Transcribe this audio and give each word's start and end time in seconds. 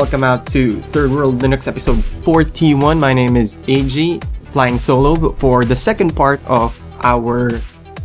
Welcome 0.00 0.24
out 0.24 0.46
to 0.56 0.80
Third 0.96 1.10
World 1.10 1.42
Linux 1.42 1.68
episode 1.68 2.02
41. 2.02 2.98
My 2.98 3.12
name 3.12 3.36
is 3.36 3.58
AG, 3.68 4.18
flying 4.50 4.78
solo 4.78 5.32
for 5.36 5.66
the 5.66 5.76
second 5.76 6.16
part 6.16 6.40
of 6.48 6.72
our 7.04 7.50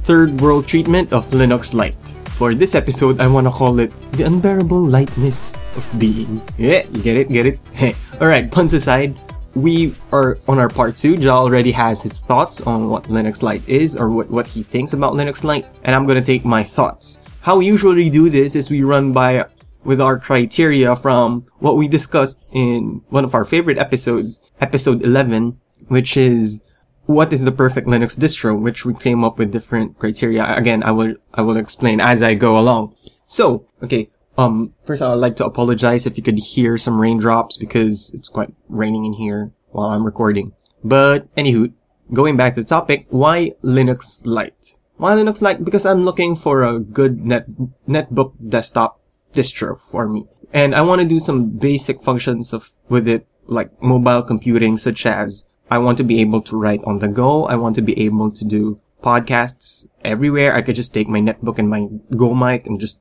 third 0.03 0.41
world 0.41 0.67
treatment 0.67 1.13
of 1.13 1.23
Linux 1.31 1.73
Lite. 1.73 1.95
For 2.35 2.53
this 2.53 2.75
episode, 2.75 3.21
I 3.21 3.27
want 3.27 3.47
to 3.47 3.51
call 3.51 3.79
it 3.79 3.93
the 4.11 4.23
unbearable 4.23 4.83
lightness 4.83 5.55
of 5.77 5.87
being. 5.97 6.41
Yeah, 6.57 6.83
you 6.91 7.01
get 7.01 7.15
it, 7.15 7.29
get 7.29 7.45
it? 7.45 7.59
Alright, 8.19 8.51
puns 8.51 8.73
aside, 8.73 9.15
we 9.55 9.95
are 10.11 10.37
on 10.49 10.59
our 10.59 10.67
part 10.67 10.97
two. 10.97 11.15
Zhao 11.15 11.47
already 11.47 11.71
has 11.71 12.03
his 12.03 12.19
thoughts 12.19 12.59
on 12.59 12.89
what 12.89 13.03
Linux 13.03 13.41
Lite 13.41 13.63
is 13.69 13.95
or 13.95 14.09
what, 14.09 14.29
what 14.29 14.47
he 14.47 14.63
thinks 14.63 14.91
about 14.91 15.13
Linux 15.13 15.45
Lite, 15.45 15.65
and 15.85 15.95
I'm 15.95 16.05
gonna 16.05 16.21
take 16.21 16.43
my 16.43 16.61
thoughts. 16.61 17.21
How 17.39 17.55
we 17.55 17.65
usually 17.67 18.09
do 18.09 18.29
this 18.29 18.53
is 18.53 18.69
we 18.69 18.83
run 18.83 19.13
by 19.13 19.45
with 19.85 20.01
our 20.01 20.19
criteria 20.19 20.95
from 20.95 21.45
what 21.59 21.77
we 21.77 21.87
discussed 21.87 22.49
in 22.51 23.01
one 23.09 23.23
of 23.23 23.35
our 23.35 23.45
favorite 23.45 23.77
episodes, 23.77 24.41
episode 24.59 25.03
11, 25.03 25.59
which 25.87 26.17
is 26.17 26.61
what 27.05 27.31
is 27.31 27.45
the 27.45 27.51
perfect 27.51 27.87
Linux 27.87 28.17
distro, 28.17 28.59
which 28.59 28.83
we 28.83 28.93
came 28.95 29.23
up 29.23 29.37
with 29.37 29.51
different 29.51 29.97
criteria. 29.99 30.55
Again, 30.55 30.81
I 30.81 30.91
will, 30.91 31.15
I 31.33 31.43
will 31.43 31.57
explain 31.57 32.01
as 32.01 32.21
I 32.21 32.33
go 32.33 32.57
along. 32.57 32.95
So, 33.27 33.67
okay, 33.83 34.09
um, 34.37 34.73
first 34.83 35.01
I'd 35.01 35.13
like 35.13 35.35
to 35.37 35.45
apologize 35.45 36.05
if 36.05 36.17
you 36.17 36.23
could 36.23 36.39
hear 36.39 36.77
some 36.77 36.99
raindrops 36.99 37.57
because 37.57 38.11
it's 38.13 38.27
quite 38.27 38.53
raining 38.67 39.05
in 39.05 39.13
here 39.13 39.51
while 39.69 39.89
I'm 39.89 40.03
recording. 40.03 40.53
But 40.83 41.33
anywho, 41.35 41.73
going 42.11 42.37
back 42.37 42.55
to 42.55 42.61
the 42.61 42.67
topic, 42.67 43.05
why 43.09 43.53
Linux 43.63 44.25
Lite? 44.25 44.77
Why 44.97 45.13
Linux 45.13 45.41
Lite? 45.41 45.63
Because 45.63 45.85
I'm 45.85 46.05
looking 46.05 46.35
for 46.35 46.63
a 46.63 46.79
good 46.79 47.25
net, 47.25 47.45
netbook 47.87 48.33
desktop 48.49 48.99
distro 49.35 49.77
for 49.77 50.07
me. 50.07 50.25
And 50.53 50.73
I 50.73 50.81
want 50.81 51.01
to 51.01 51.07
do 51.07 51.19
some 51.19 51.49
basic 51.49 52.01
functions 52.01 52.53
of, 52.53 52.71
with 52.89 53.07
it, 53.07 53.27
like 53.45 53.69
mobile 53.81 54.23
computing, 54.23 54.77
such 54.77 55.05
as 55.05 55.45
I 55.69 55.77
want 55.77 55.97
to 55.97 56.03
be 56.03 56.21
able 56.21 56.41
to 56.43 56.57
write 56.57 56.83
on 56.85 56.99
the 56.99 57.07
go. 57.07 57.45
I 57.45 57.55
want 57.55 57.75
to 57.75 57.81
be 57.81 57.99
able 57.99 58.31
to 58.31 58.45
do 58.45 58.79
podcasts 59.03 59.87
everywhere. 60.03 60.55
I 60.55 60.61
could 60.61 60.75
just 60.75 60.93
take 60.93 61.07
my 61.07 61.19
netbook 61.19 61.59
and 61.59 61.69
my 61.69 61.87
Go 62.15 62.33
mic 62.33 62.65
and 62.65 62.79
just, 62.79 62.99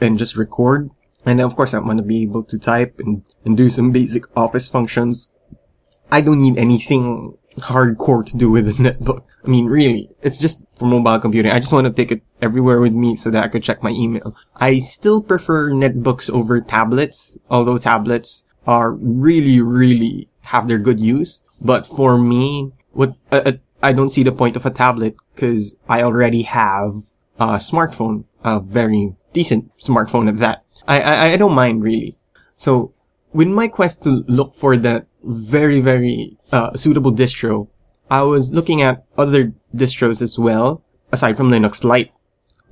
and 0.00 0.18
just 0.18 0.36
record. 0.36 0.90
And 1.24 1.40
of 1.40 1.56
course, 1.56 1.74
I 1.74 1.78
want 1.78 1.98
to 1.98 2.04
be 2.04 2.22
able 2.22 2.42
to 2.44 2.58
type 2.58 2.98
and, 2.98 3.24
and 3.44 3.56
do 3.56 3.70
some 3.70 3.92
basic 3.92 4.24
office 4.36 4.68
functions. 4.68 5.30
I 6.10 6.20
don't 6.20 6.40
need 6.40 6.56
anything 6.56 7.36
hardcore 7.62 8.24
to 8.26 8.36
do 8.36 8.50
with 8.50 8.68
a 8.68 8.72
netbook. 8.72 9.24
I 9.44 9.48
mean, 9.48 9.66
really, 9.66 10.10
it's 10.22 10.38
just 10.38 10.64
for 10.76 10.86
mobile 10.86 11.18
computing. 11.18 11.52
I 11.52 11.58
just 11.58 11.72
want 11.72 11.86
to 11.86 11.92
take 11.92 12.12
it 12.12 12.22
everywhere 12.40 12.80
with 12.80 12.92
me 12.92 13.16
so 13.16 13.30
that 13.30 13.44
I 13.44 13.48
could 13.48 13.62
check 13.62 13.82
my 13.82 13.90
email. 13.90 14.36
I 14.56 14.78
still 14.78 15.22
prefer 15.22 15.70
netbooks 15.70 16.30
over 16.30 16.60
tablets, 16.60 17.38
although 17.50 17.78
tablets 17.78 18.44
are 18.66 18.92
really, 18.92 19.60
really 19.60 20.28
have 20.42 20.68
their 20.68 20.78
good 20.78 21.00
use. 21.00 21.42
But 21.60 21.86
for 21.86 22.18
me, 22.18 22.72
what, 22.92 23.14
uh, 23.32 23.42
uh, 23.44 23.52
I 23.82 23.92
don't 23.92 24.10
see 24.10 24.22
the 24.22 24.32
point 24.32 24.56
of 24.56 24.66
a 24.66 24.70
tablet 24.70 25.16
because 25.34 25.74
I 25.88 26.02
already 26.02 26.42
have 26.42 27.02
a 27.38 27.56
smartphone, 27.56 28.24
a 28.44 28.60
very 28.60 29.14
decent 29.32 29.76
smartphone 29.78 30.28
at 30.28 30.38
that. 30.38 30.64
I, 30.86 31.00
I, 31.00 31.32
I 31.32 31.36
don't 31.36 31.54
mind 31.54 31.82
really. 31.82 32.18
So 32.56 32.92
with 33.32 33.48
my 33.48 33.68
quest 33.68 34.02
to 34.04 34.24
look 34.26 34.54
for 34.54 34.76
that 34.76 35.06
very, 35.22 35.80
very 35.80 36.37
uh, 36.52 36.74
suitable 36.74 37.12
distro, 37.12 37.68
I 38.10 38.22
was 38.22 38.52
looking 38.52 38.82
at 38.82 39.04
other 39.16 39.52
distros 39.74 40.22
as 40.22 40.38
well, 40.38 40.82
aside 41.12 41.36
from 41.36 41.50
Linux 41.50 41.84
Lite. 41.84 42.12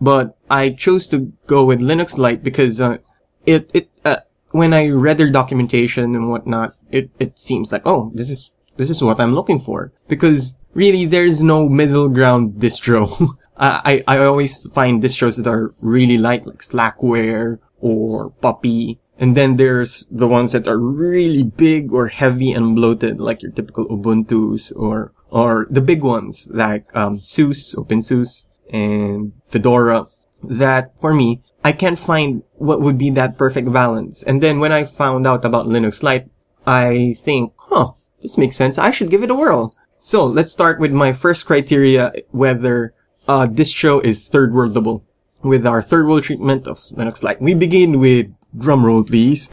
But 0.00 0.36
I 0.50 0.70
chose 0.70 1.06
to 1.08 1.32
go 1.46 1.64
with 1.64 1.80
Linux 1.80 2.18
Lite 2.18 2.42
because 2.42 2.80
uh, 2.80 2.98
it 3.46 3.70
it 3.72 3.90
uh, 4.04 4.20
when 4.50 4.74
I 4.74 4.88
read 4.88 5.18
their 5.18 5.30
documentation 5.30 6.14
and 6.14 6.30
whatnot, 6.30 6.72
it 6.90 7.10
it 7.18 7.38
seems 7.38 7.72
like 7.72 7.82
oh 7.86 8.10
this 8.14 8.28
is 8.28 8.52
this 8.76 8.90
is 8.90 9.02
what 9.02 9.20
I'm 9.20 9.34
looking 9.34 9.58
for 9.58 9.92
because 10.08 10.56
really 10.74 11.06
there's 11.06 11.42
no 11.42 11.68
middle 11.68 12.08
ground 12.08 12.60
distro. 12.60 13.08
I, 13.56 14.04
I 14.06 14.18
I 14.18 14.24
always 14.26 14.66
find 14.72 15.02
distros 15.02 15.36
that 15.36 15.48
are 15.48 15.74
really 15.80 16.18
light 16.18 16.46
like 16.46 16.58
Slackware 16.58 17.58
or 17.80 18.30
Puppy 18.42 19.00
and 19.18 19.36
then 19.36 19.56
there's 19.56 20.04
the 20.10 20.28
ones 20.28 20.52
that 20.52 20.68
are 20.68 20.78
really 20.78 21.42
big 21.42 21.92
or 21.92 22.08
heavy 22.08 22.52
and 22.52 22.76
bloated, 22.76 23.20
like 23.20 23.42
your 23.42 23.52
typical 23.52 23.86
Ubuntu's 23.86 24.72
or, 24.72 25.12
or 25.30 25.66
the 25.70 25.80
big 25.80 26.02
ones 26.02 26.48
like, 26.52 26.94
um, 26.94 27.20
SUSE, 27.20 27.74
OpenSUSE, 27.74 28.46
and 28.70 29.32
Fedora. 29.48 30.06
That, 30.42 30.92
for 31.00 31.14
me, 31.14 31.42
I 31.64 31.72
can't 31.72 31.98
find 31.98 32.42
what 32.54 32.80
would 32.80 32.98
be 32.98 33.10
that 33.10 33.38
perfect 33.38 33.72
balance. 33.72 34.22
And 34.22 34.42
then 34.42 34.60
when 34.60 34.70
I 34.70 34.84
found 34.84 35.26
out 35.26 35.44
about 35.44 35.66
Linux 35.66 36.02
Lite, 36.02 36.28
I 36.66 37.14
think, 37.18 37.52
huh, 37.56 37.92
this 38.20 38.36
makes 38.36 38.56
sense. 38.56 38.76
I 38.76 38.90
should 38.90 39.10
give 39.10 39.22
it 39.22 39.30
a 39.30 39.34
whirl. 39.34 39.74
So 39.98 40.26
let's 40.26 40.52
start 40.52 40.78
with 40.78 40.92
my 40.92 41.12
first 41.12 41.46
criteria, 41.46 42.12
whether 42.30 42.94
uh, 43.26 43.46
distro 43.46 44.04
is 44.04 44.28
third 44.28 44.52
worldable. 44.52 45.02
With 45.42 45.66
our 45.66 45.80
third 45.80 46.06
world 46.06 46.24
treatment 46.24 46.66
of 46.66 46.78
Linux 46.78 47.22
Lite, 47.22 47.40
we 47.40 47.54
begin 47.54 47.98
with 48.00 48.26
Drumroll 48.54 49.06
please. 49.06 49.50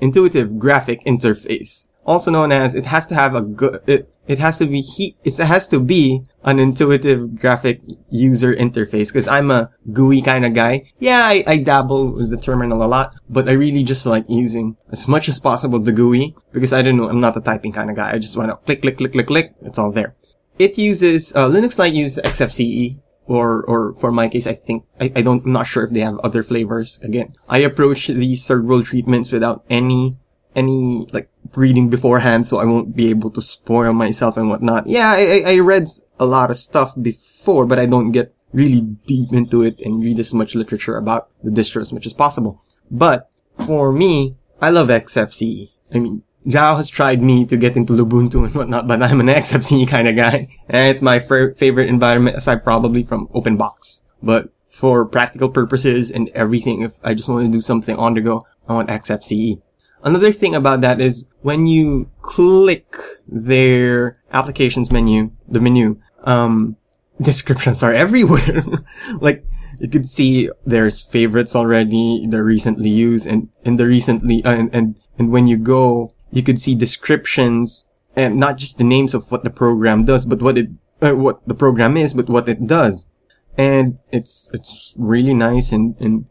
Intuitive 0.00 0.58
graphic 0.58 1.04
interface. 1.04 1.88
Also 2.06 2.30
known 2.30 2.50
as 2.50 2.74
it 2.74 2.86
has 2.86 3.06
to 3.06 3.14
have 3.14 3.34
a 3.34 3.42
good, 3.42 3.82
it, 3.86 4.10
it 4.26 4.38
has 4.38 4.58
to 4.58 4.66
be 4.66 4.80
he, 4.80 5.16
it 5.24 5.36
has 5.36 5.68
to 5.68 5.80
be 5.80 6.22
an 6.44 6.58
intuitive 6.58 7.38
graphic 7.38 7.80
user 8.08 8.54
interface 8.54 9.08
because 9.08 9.28
I'm 9.28 9.50
a 9.50 9.70
GUI 9.92 10.22
kind 10.22 10.46
of 10.46 10.54
guy. 10.54 10.92
Yeah, 10.98 11.26
I, 11.26 11.44
I 11.46 11.56
dabble 11.58 12.12
with 12.12 12.30
the 12.30 12.36
terminal 12.36 12.82
a 12.82 12.86
lot, 12.86 13.14
but 13.28 13.48
I 13.48 13.52
really 13.52 13.82
just 13.82 14.06
like 14.06 14.24
using 14.28 14.76
as 14.90 15.06
much 15.06 15.28
as 15.28 15.38
possible 15.38 15.78
the 15.78 15.92
GUI 15.92 16.34
because 16.52 16.72
I 16.72 16.82
don't 16.82 16.96
know, 16.96 17.08
I'm 17.08 17.20
not 17.20 17.36
a 17.36 17.40
typing 17.40 17.72
kind 17.72 17.90
of 17.90 17.96
guy. 17.96 18.12
I 18.12 18.18
just 18.18 18.36
want 18.36 18.50
to 18.50 18.56
click, 18.56 18.82
click, 18.82 18.98
click, 18.98 19.12
click, 19.12 19.26
click. 19.26 19.54
It's 19.62 19.78
all 19.78 19.90
there. 19.90 20.14
It 20.58 20.78
uses, 20.78 21.34
uh, 21.34 21.48
Linux 21.48 21.78
Lite 21.78 21.94
uses 21.94 22.22
XFCE 22.24 22.98
or 23.30 23.62
or 23.70 23.94
for 23.94 24.10
my 24.10 24.28
case, 24.28 24.46
I 24.46 24.54
think 24.54 24.84
I, 25.00 25.12
I 25.14 25.22
don't 25.22 25.46
I'm 25.46 25.52
not 25.52 25.70
sure 25.70 25.84
if 25.84 25.94
they 25.94 26.00
have 26.00 26.18
other 26.18 26.42
flavors. 26.42 26.98
Again, 27.02 27.36
I 27.48 27.58
approach 27.58 28.08
these 28.08 28.44
third 28.44 28.66
world 28.66 28.86
treatments 28.86 29.30
without 29.30 29.64
any 29.70 30.18
any 30.56 31.06
like 31.12 31.30
reading 31.54 31.88
beforehand, 31.88 32.46
so 32.46 32.58
I 32.58 32.64
won't 32.64 32.96
be 32.96 33.08
able 33.08 33.30
to 33.30 33.40
spoil 33.40 33.92
myself 33.92 34.36
and 34.36 34.50
whatnot. 34.50 34.88
Yeah, 34.88 35.14
I 35.14 35.42
I 35.46 35.58
read 35.62 35.86
a 36.18 36.26
lot 36.26 36.50
of 36.50 36.58
stuff 36.58 36.98
before, 37.00 37.66
but 37.66 37.78
I 37.78 37.86
don't 37.86 38.10
get 38.10 38.34
really 38.52 38.80
deep 39.06 39.32
into 39.32 39.62
it 39.62 39.78
and 39.78 40.02
read 40.02 40.18
as 40.18 40.34
much 40.34 40.58
literature 40.58 40.98
about 40.98 41.30
the 41.44 41.54
distro 41.54 41.80
as 41.80 41.92
much 41.92 42.06
as 42.06 42.12
possible. 42.12 42.58
But 42.90 43.30
for 43.54 43.92
me, 43.92 44.34
I 44.60 44.70
love 44.70 44.88
XFCE. 44.88 45.70
I 45.94 45.98
mean, 46.02 46.22
Zhao 46.46 46.76
has 46.76 46.88
tried 46.88 47.22
me 47.22 47.44
to 47.46 47.56
get 47.56 47.76
into 47.76 47.92
Ubuntu 47.92 48.44
and 48.44 48.54
whatnot, 48.54 48.86
but 48.86 49.02
I'm 49.02 49.20
an 49.20 49.26
XFCE 49.26 49.86
kind 49.88 50.08
of 50.08 50.16
guy. 50.16 50.48
And 50.68 50.88
it's 50.88 51.02
my 51.02 51.16
f- 51.16 51.56
favorite 51.56 51.88
environment 51.88 52.36
aside 52.36 52.64
probably 52.64 53.02
from 53.02 53.28
OpenBox. 53.28 54.02
But 54.22 54.50
for 54.68 55.04
practical 55.04 55.50
purposes 55.50 56.10
and 56.10 56.30
everything, 56.30 56.80
if 56.80 56.98
I 57.02 57.14
just 57.14 57.28
want 57.28 57.44
to 57.44 57.52
do 57.52 57.60
something 57.60 57.96
on 57.96 58.14
the 58.14 58.22
go, 58.22 58.46
I 58.68 58.74
want 58.74 58.88
XFCE. 58.88 59.60
Another 60.02 60.32
thing 60.32 60.54
about 60.54 60.80
that 60.80 61.00
is 61.00 61.26
when 61.42 61.66
you 61.66 62.10
click 62.22 62.96
their 63.28 64.18
applications 64.32 64.90
menu, 64.90 65.32
the 65.46 65.60
menu, 65.60 66.00
um, 66.24 66.76
descriptions 67.20 67.82
are 67.82 67.92
everywhere. 67.92 68.62
like, 69.20 69.44
you 69.78 69.88
could 69.88 70.08
see 70.08 70.50
there's 70.64 71.02
favorites 71.02 71.54
already, 71.54 72.26
they're 72.28 72.44
recently 72.44 72.88
used, 72.88 73.26
and, 73.26 73.48
and 73.64 73.78
the 73.78 73.86
recently, 73.86 74.42
uh, 74.44 74.52
and, 74.52 74.74
and, 74.74 75.00
and 75.18 75.30
when 75.30 75.46
you 75.46 75.56
go 75.58 76.14
you 76.30 76.42
could 76.42 76.60
see 76.60 76.74
descriptions 76.74 77.86
and 78.16 78.36
not 78.36 78.56
just 78.56 78.78
the 78.78 78.84
names 78.84 79.14
of 79.14 79.30
what 79.30 79.44
the 79.44 79.50
program 79.50 80.04
does, 80.04 80.24
but 80.24 80.42
what 80.42 80.58
it, 80.58 80.68
uh, 81.00 81.14
what 81.14 81.46
the 81.46 81.54
program 81.54 81.96
is, 81.96 82.14
but 82.14 82.28
what 82.28 82.48
it 82.48 82.66
does. 82.66 83.08
And 83.56 83.98
it's, 84.12 84.50
it's 84.52 84.94
really 84.96 85.34
nice 85.34 85.72
and, 85.72 85.96
and 86.00 86.26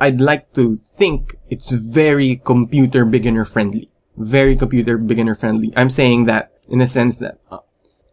I'd 0.00 0.20
like 0.20 0.52
to 0.54 0.76
think 0.76 1.36
it's 1.48 1.70
very 1.70 2.36
computer 2.36 3.04
beginner 3.04 3.44
friendly. 3.44 3.90
Very 4.16 4.56
computer 4.56 4.98
beginner 4.98 5.34
friendly. 5.34 5.72
I'm 5.76 5.90
saying 5.90 6.24
that 6.26 6.52
in 6.68 6.80
a 6.80 6.86
sense 6.86 7.16
that 7.18 7.38
uh, 7.50 7.58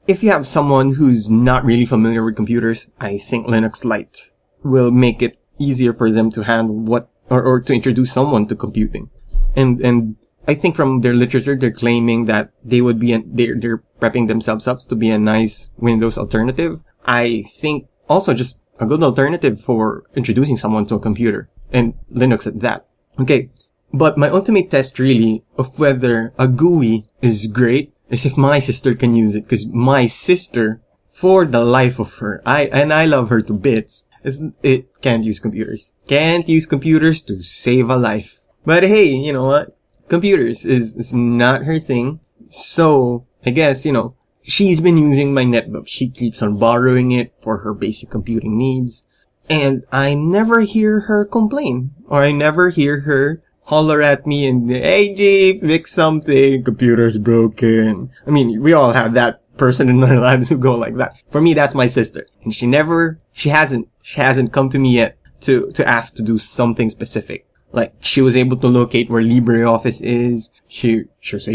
if 0.07 0.24
you 0.24 0.31
have 0.31 0.47
someone 0.47 0.94
who's 0.94 1.29
not 1.29 1.65
really 1.65 1.86
familiar 1.86 2.24
with 2.24 2.36
computers, 2.36 2.88
I 3.00 3.18
think 3.18 3.47
Linux 3.47 3.83
Lite 3.83 4.31
will 4.63 4.91
make 4.91 5.21
it 5.21 5.38
easier 5.57 5.94
for 5.94 6.09
them 6.09 6.31
to 6.31 6.44
handle 6.44 6.75
what, 6.75 7.09
or, 7.29 7.44
or 7.44 7.62
to 7.62 7.74
introduce 7.74 8.12
someone 8.12 8.47
to 8.47 8.56
computing. 8.56 9.09
And, 9.56 9.81
and 9.81 10.15
I 10.48 10.56
think 10.56 10.75
from 10.75 11.01
their 11.01 11.13
literature, 11.13 11.56
they're 11.56 11.72
claiming 11.72 12.25
that 12.25 12.51
they 12.63 12.81
would 12.81 13.00
be, 13.00 13.16
they're, 13.18 13.56
they're 13.56 13.84
prepping 14.00 14.28
themselves 14.28 14.68
up 14.68 14.80
to 14.80 14.95
be 14.95 15.10
a 15.10 15.19
nice 15.19 15.72
Windows 15.78 16.18
alternative. 16.18 16.81
I 17.06 17.45
think 17.60 17.88
also 18.10 18.34
just 18.34 18.60
a 18.80 18.86
good 18.86 19.04
alternative 19.04 19.62
for 19.62 20.04
introducing 20.16 20.57
someone 20.57 20.86
to 20.88 20.95
a 20.95 21.00
computer 21.00 21.50
and 21.72 21.94
Linux 22.12 22.45
at 22.48 22.60
that. 22.62 22.88
Okay. 23.19 23.50
But 23.94 24.18
my 24.18 24.30
ultimate 24.30 24.72
test 24.72 25.00
really 25.00 25.44
of 25.57 25.80
whether 25.80 26.34
a 26.40 26.48
GUI 26.48 27.06
is 27.22 27.48
great 27.48 27.94
is 28.10 28.25
if 28.25 28.36
my 28.36 28.60
sister 28.60 28.96
can 28.96 29.16
use 29.16 29.36
it. 29.36 29.48
Cause 29.48 29.66
my 29.68 30.07
sister, 30.07 30.81
for 31.12 31.46
the 31.46 31.63
life 31.63 32.00
of 32.00 32.16
her, 32.16 32.42
I, 32.46 32.66
and 32.66 32.92
I 32.92 33.06
love 33.06 33.30
her 33.30 33.42
to 33.44 33.54
bits, 33.54 34.06
It's, 34.24 34.42
it 34.63 35.01
can't 35.01 35.24
use 35.24 35.39
computers. 35.39 35.94
Can't 36.07 36.48
use 36.48 36.66
computers 36.66 37.22
to 37.24 37.44
save 37.44 37.89
a 37.89 37.98
life. 37.98 38.42
But 38.66 38.84
hey, 38.84 39.13
you 39.13 39.34
know 39.34 39.46
what? 39.46 39.78
Computers 40.07 40.65
is, 40.65 40.95
is 40.95 41.13
not 41.13 41.63
her 41.63 41.79
thing. 41.79 42.19
So, 42.50 43.25
I 43.45 43.50
guess, 43.50 43.85
you 43.85 43.91
know, 43.91 44.15
she's 44.44 44.79
been 44.79 44.97
using 44.97 45.33
my 45.33 45.44
netbook. 45.44 45.88
She 45.88 46.09
keeps 46.09 46.41
on 46.41 46.57
borrowing 46.57 47.11
it 47.11 47.33
for 47.41 47.59
her 47.59 47.73
basic 47.73 48.09
computing 48.09 48.57
needs. 48.57 49.05
And 49.50 49.85
I 49.91 50.13
never 50.13 50.61
hear 50.61 51.01
her 51.01 51.25
complain. 51.25 51.91
Or 52.07 52.21
I 52.21 52.31
never 52.31 52.69
hear 52.69 53.01
her 53.01 53.44
holler 53.65 54.01
at 54.01 54.27
me 54.27 54.45
and, 54.45 54.69
hey 54.69 55.15
G, 55.15 55.59
fix 55.59 55.94
something, 55.94 56.63
computer's 56.63 57.17
broken. 57.17 58.11
I 58.27 58.29
mean, 58.29 58.61
we 58.61 58.73
all 58.73 58.91
have 58.91 59.13
that 59.13 59.41
person 59.57 59.89
in 59.89 60.03
our 60.03 60.19
lives 60.19 60.50
who 60.50 60.57
go 60.57 60.75
like 60.75 60.97
that. 60.97 61.15
For 61.31 61.41
me, 61.41 61.53
that's 61.53 61.75
my 61.75 61.88
sister. 61.88 62.27
And 62.44 62.53
she 62.53 62.67
never, 62.67 63.19
she 63.31 63.50
hasn't, 63.50 63.89
she 64.01 64.19
hasn't 64.19 64.53
come 64.53 64.69
to 64.69 64.79
me 64.79 64.95
yet 64.95 65.17
to, 65.41 65.71
to 65.71 65.88
ask 65.88 66.15
to 66.15 66.23
do 66.23 66.38
something 66.38 66.89
specific. 66.89 67.47
Like, 67.74 67.96
she 68.02 68.22
was 68.22 68.38
able 68.38 68.56
to 68.58 68.68
locate 68.68 69.10
where 69.10 69.22
LibreOffice 69.22 70.00
is. 70.02 70.52
She, 70.68 71.06
she's 71.20 71.48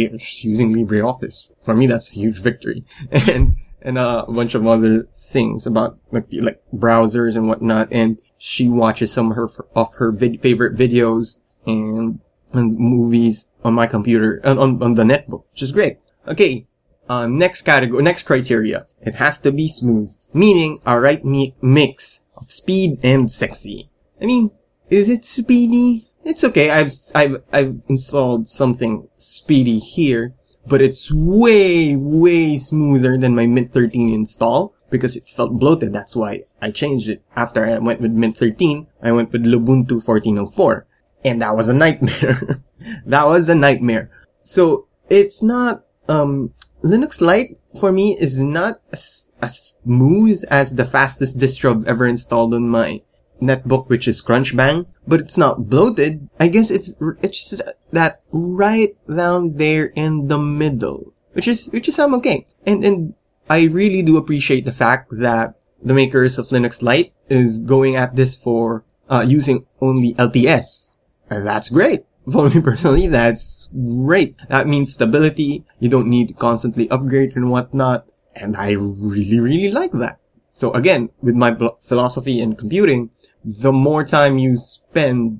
using 0.45 0.75
LibreOffice. 0.75 1.45
For 1.65 1.75
me, 1.75 1.87
that's 1.87 2.11
a 2.11 2.15
huge 2.15 2.41
victory. 2.41 2.85
And, 3.13 3.57
and 3.81 3.97
a 3.97 4.25
bunch 4.29 4.57
of 4.57 4.67
other 4.67 5.07
things 5.17 5.65
about 5.65 5.99
like, 6.11 6.27
like 6.33 6.61
browsers 6.75 7.37
and 7.37 7.47
whatnot. 7.47 7.89
And 7.93 8.19
she 8.37 8.69
watches 8.69 9.13
some 9.13 9.31
of 9.31 9.37
her, 9.37 9.49
of 9.77 9.95
her 9.95 10.11
vid- 10.11 10.43
favorite 10.43 10.77
videos 10.77 11.39
and, 11.65 12.19
and 12.53 12.77
movies 12.77 13.47
on 13.63 13.75
my 13.75 13.87
computer, 13.87 14.41
on, 14.43 14.59
on, 14.59 14.83
on 14.83 14.95
the 14.95 15.05
netbook, 15.05 15.45
which 15.53 15.63
is 15.63 15.71
great. 15.71 15.99
Okay. 16.27 16.67
Uh, 17.09 17.27
next 17.27 17.63
category, 17.63 18.03
next 18.03 18.25
criteria. 18.25 18.87
It 19.01 19.15
has 19.15 19.39
to 19.41 19.53
be 19.53 19.69
smooth, 19.69 20.11
meaning 20.35 20.81
a 20.85 21.01
right 21.01 21.25
mi- 21.25 21.55
mix 21.63 22.23
of 22.37 22.51
speed 22.51 22.99
and 23.05 23.31
sexy. 23.31 23.89
I 24.21 24.27
mean, 24.27 24.51
is 24.91 25.09
it 25.09 25.25
speedy? 25.25 26.08
It's 26.29 26.45
okay. 26.45 26.69
I've, 26.69 26.93
I've, 27.15 27.43
I've 27.55 27.81
installed 27.89 28.49
something 28.49 29.09
speedy 29.17 29.79
here, 29.79 30.35
but 30.67 30.83
it's 30.83 31.11
way, 31.11 31.97
way 31.97 32.59
smoother 32.59 33.17
than 33.17 33.35
my 33.35 33.47
Mint 33.47 33.73
13 33.73 34.13
install 34.13 34.75
because 34.91 35.17
it 35.17 35.27
felt 35.27 35.59
bloated. 35.59 35.95
That's 35.95 36.15
why 36.15 36.43
I 36.61 36.71
changed 36.71 37.09
it. 37.09 37.23
After 37.35 37.65
I 37.65 37.79
went 37.79 38.03
with 38.03 38.13
Mint 38.13 38.37
13, 38.37 38.89
I 39.03 39.11
went 39.11 39.33
with 39.33 39.47
Lubuntu 39.47 40.07
1404 40.07 40.87
and 41.25 41.41
that 41.41 41.57
was 41.57 41.71
a 41.71 41.73
nightmare. 41.73 42.63
that 43.07 43.27
was 43.27 43.49
a 43.49 43.55
nightmare. 43.55 44.11
So 44.39 44.87
it's 45.09 45.43
not, 45.43 45.87
um, 46.11 46.53
Linux 46.85 47.23
Lite 47.23 47.59
for 47.81 47.91
me 47.91 48.19
is 48.21 48.39
not 48.39 48.83
as, 48.93 49.33
as 49.41 49.73
smooth 49.83 50.45
as 50.51 50.75
the 50.75 50.85
fastest 50.85 51.39
distro 51.39 51.75
I've 51.75 51.89
ever 51.89 52.07
installed 52.07 52.53
on 52.53 52.69
my 52.69 53.01
netbook, 53.41 53.89
which 53.89 54.09
is 54.09 54.23
Crunchbang, 54.23 54.87
but 55.07 55.21
it's 55.21 55.39
not 55.39 55.69
bloated. 55.69 56.29
I 56.39 56.49
guess 56.49 56.71
it's, 56.71 56.95
it's 57.23 57.55
that 57.93 58.23
right 58.33 58.97
down 59.09 59.55
there 59.55 59.87
in 59.95 60.29
the 60.29 60.39
middle, 60.39 61.13
which 61.33 61.49
is, 61.49 61.67
which 61.67 61.89
is 61.89 61.99
I'm 61.99 62.15
okay. 62.17 62.47
And, 62.67 62.85
and 62.85 63.15
I 63.49 63.65
really 63.65 64.03
do 64.03 64.17
appreciate 64.17 64.65
the 64.65 64.73
fact 64.73 65.11
that 65.13 65.55
the 65.83 65.95
makers 65.95 66.39
of 66.39 66.49
Linux 66.49 66.83
Lite 66.83 67.13
is 67.29 67.61
going 67.61 67.97
at 67.97 68.17
this 68.17 68.35
for, 68.37 68.85
uh, 69.09 69.25
using 69.27 69.67
only 69.81 70.15
LTS 70.15 70.91
and 71.31 71.47
that's 71.47 71.69
great. 71.69 72.05
For 72.31 72.51
me 72.51 72.61
personally, 72.61 73.07
that's 73.07 73.73
great. 73.73 74.37
That 74.49 74.67
means 74.67 74.93
stability. 74.93 75.65
You 75.79 75.89
don't 75.89 76.09
need 76.09 76.29
to 76.29 76.35
constantly 76.35 76.91
upgrade 76.91 77.35
and 77.37 77.51
whatnot. 77.51 78.07
And 78.35 78.57
I 78.57 78.73
really, 78.73 79.41
really 79.41 79.71
like 79.71 79.93
that. 79.93 80.19
So 80.59 80.73
again, 80.73 81.11
with 81.23 81.37
my 81.37 81.57
philosophy 81.81 82.41
in 82.41 82.57
computing, 82.57 83.11
the 83.45 83.71
more 83.71 84.03
time 84.03 84.39
you 84.39 84.57
spend 84.57 85.39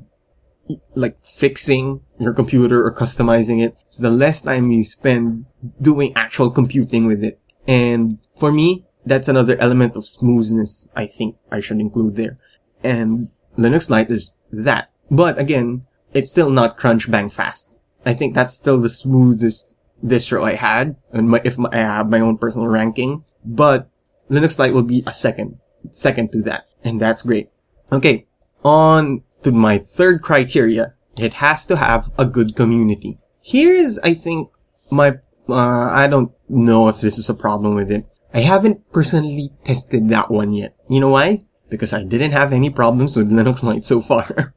like 0.95 1.19
fixing 1.27 2.03
your 2.21 2.33
computer 2.33 2.87
or 2.87 2.95
customizing 2.95 3.61
it, 3.61 3.75
the 3.99 4.11
less 4.11 4.43
time 4.43 4.71
you 4.71 4.85
spend 4.85 5.47
doing 5.83 6.13
actual 6.15 6.53
computing 6.53 7.09
with 7.09 7.25
it. 7.25 7.41
And 7.67 8.19
for 8.37 8.53
me, 8.53 8.87
that's 9.05 9.27
another 9.27 9.57
element 9.59 9.97
of 9.97 10.07
smoothness 10.07 10.87
I 10.95 11.07
think 11.07 11.35
I 11.51 11.59
should 11.59 11.81
include 11.81 12.15
there. 12.15 12.39
And 12.85 13.33
Linux 13.59 13.91
Lite 13.91 14.13
is 14.13 14.33
that. 14.53 14.93
But 15.11 15.37
again, 15.37 15.85
it's 16.15 16.31
still 16.31 16.49
not 16.49 16.79
Crunchbang 16.79 17.33
fast. 17.33 17.73
I 18.07 18.15
think 18.15 18.37
that's 18.37 18.55
still 18.55 18.79
the 18.79 18.89
smoothest 18.89 19.67
distro 20.05 20.45
I 20.45 20.55
had, 20.55 20.95
and 21.11 21.29
my, 21.29 21.41
if 21.43 21.59
my, 21.59 21.71
I 21.73 21.79
have 21.79 22.09
my 22.09 22.21
own 22.21 22.39
personal 22.39 22.69
ranking. 22.69 23.25
But 23.45 23.91
Linux 24.31 24.59
Lite 24.59 24.75
will 24.75 24.83
be 24.83 25.03
a 25.07 25.13
second, 25.13 25.59
second 25.91 26.33
to 26.33 26.43
that, 26.43 26.69
and 26.85 27.01
that's 27.01 27.23
great. 27.23 27.51
Okay, 27.91 28.27
on 28.65 29.23
to 29.43 29.53
my 29.53 29.79
third 29.79 30.23
criteria. 30.23 30.95
It 31.19 31.35
has 31.35 31.67
to 31.67 31.77
have 31.77 32.11
a 32.19 32.25
good 32.25 32.55
community. 32.55 33.19
Here 33.41 33.75
is, 33.75 33.99
I 34.05 34.15
think, 34.15 34.51
my, 34.91 35.19
uh, 35.49 35.55
I 35.91 36.07
don't 36.07 36.33
know 36.49 36.89
if 36.89 37.01
this 37.01 37.19
is 37.19 37.29
a 37.29 37.35
problem 37.35 37.75
with 37.75 37.91
it. 37.91 38.07
I 38.33 38.41
haven't 38.41 38.93
personally 38.93 39.51
tested 39.65 40.09
that 40.11 40.31
one 40.31 40.53
yet. 40.53 40.77
You 40.89 41.01
know 41.01 41.09
why? 41.09 41.41
Because 41.69 41.93
I 41.93 42.05
didn't 42.05 42.33
have 42.33 42.53
any 42.53 42.71
problems 42.71 43.17
with 43.17 43.31
Linux 43.31 43.63
Lite 43.63 43.85
so 43.85 44.01
far. 44.01 44.55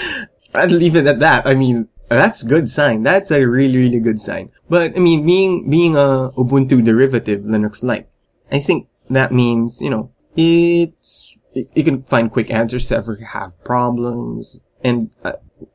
I'd 0.54 0.72
leave 0.72 0.96
it 0.96 1.06
at 1.06 1.20
that. 1.20 1.46
I 1.46 1.54
mean, 1.54 1.88
that's 2.08 2.42
good 2.42 2.68
sign. 2.68 3.02
That's 3.02 3.30
a 3.30 3.46
really, 3.46 3.76
really 3.76 4.00
good 4.00 4.18
sign. 4.18 4.50
But, 4.68 4.96
I 4.96 5.00
mean, 5.00 5.24
being, 5.24 5.70
being 5.70 5.96
a 5.96 6.32
Ubuntu 6.36 6.84
derivative 6.84 7.42
Linux 7.42 7.84
Lite, 7.84 8.08
I 8.50 8.58
think 8.58 8.88
that 9.10 9.32
means, 9.32 9.80
you 9.80 9.90
know, 9.90 10.12
it's, 10.36 11.36
you 11.54 11.84
can 11.84 12.02
find 12.04 12.30
quick 12.30 12.50
answers 12.50 12.88
to 12.88 12.96
ever 12.96 13.16
have 13.16 13.62
problems. 13.64 14.58
And 14.82 15.10
uh, 15.24 15.32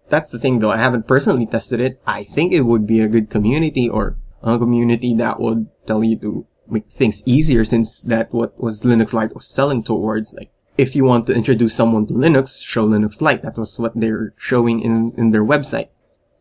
that's 0.09 0.31
the 0.31 0.39
thing 0.39 0.59
though. 0.59 0.71
I 0.71 0.77
haven't 0.77 1.07
personally 1.07 1.45
tested 1.45 1.79
it. 1.79 2.01
I 2.07 2.23
think 2.23 2.53
it 2.53 2.61
would 2.61 2.87
be 2.87 3.01
a 3.01 3.07
good 3.07 3.29
community 3.29 3.89
or 3.89 4.17
a 4.41 4.57
community 4.57 5.13
that 5.15 5.39
would 5.39 5.67
tell 5.85 6.03
you 6.03 6.17
to 6.19 6.47
make 6.67 6.89
things 6.89 7.21
easier 7.25 7.63
since 7.63 7.99
that 8.01 8.33
what 8.33 8.59
was 8.59 8.81
Linux 8.81 9.13
Lite 9.13 9.35
was 9.35 9.47
selling 9.47 9.83
towards. 9.83 10.33
Like, 10.33 10.51
if 10.77 10.95
you 10.95 11.03
want 11.03 11.27
to 11.27 11.33
introduce 11.33 11.75
someone 11.75 12.05
to 12.07 12.13
Linux, 12.13 12.63
show 12.63 12.87
Linux 12.87 13.21
Lite. 13.21 13.43
That 13.43 13.57
was 13.57 13.77
what 13.77 13.93
they're 13.95 14.33
showing 14.37 14.81
in, 14.81 15.13
in 15.17 15.31
their 15.31 15.43
website. 15.43 15.89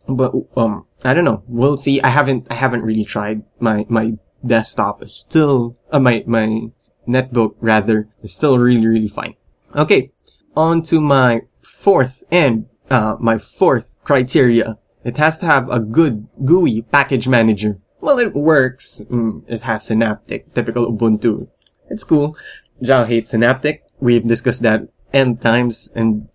But, 0.09 0.33
um, 0.57 0.87
I 1.05 1.15
don't 1.15 1.25
know. 1.25 1.43
We'll 1.47 1.77
see. 1.77 2.01
I 2.03 2.09
haven't, 2.09 2.47
I 2.51 2.55
haven't 2.55 2.83
really 2.83 3.05
tried. 3.05 3.43
My, 3.59 3.87
my 3.89 4.15
desktop 4.47 5.03
is 5.03 5.15
still, 5.15 5.79
uh, 5.91 6.01
my, 6.01 6.25
my 6.27 6.71
netbook 7.07 7.55
rather 7.61 8.09
is 8.23 8.35
still 8.35 8.59
really, 8.59 8.87
really 8.87 9.09
fine. 9.09 9.35
Okay. 9.75 10.11
On 10.57 10.83
to 10.83 11.01
my 11.01 11.43
fourth 11.63 12.25
and, 12.31 12.67
uh, 12.91 13.17
my 13.21 13.39
fourth 13.39 13.97
criteria. 14.05 14.79
It 15.05 15.19
has 15.19 15.39
to 15.41 15.47
have 15.47 15.71
a 15.71 15.81
good 15.81 16.29
GUI 16.45 16.83
package 16.83 17.29
manager. 17.29 17.79
Well, 18.01 18.19
it 18.19 18.35
works. 18.35 19.03
Mm, 19.11 19.45
it 19.49 19.63
has 19.63 19.85
Synaptic, 19.85 20.55
typical 20.55 20.91
Ubuntu. 20.91 21.49
It's 21.91 22.05
cool. 22.05 22.37
Zhao 22.83 23.07
hates 23.07 23.31
Synaptic 23.31 23.85
we've 24.05 24.29
discussed 24.29 24.63
that 24.63 24.89
n 25.13 25.37
times 25.37 25.89
and 25.95 26.29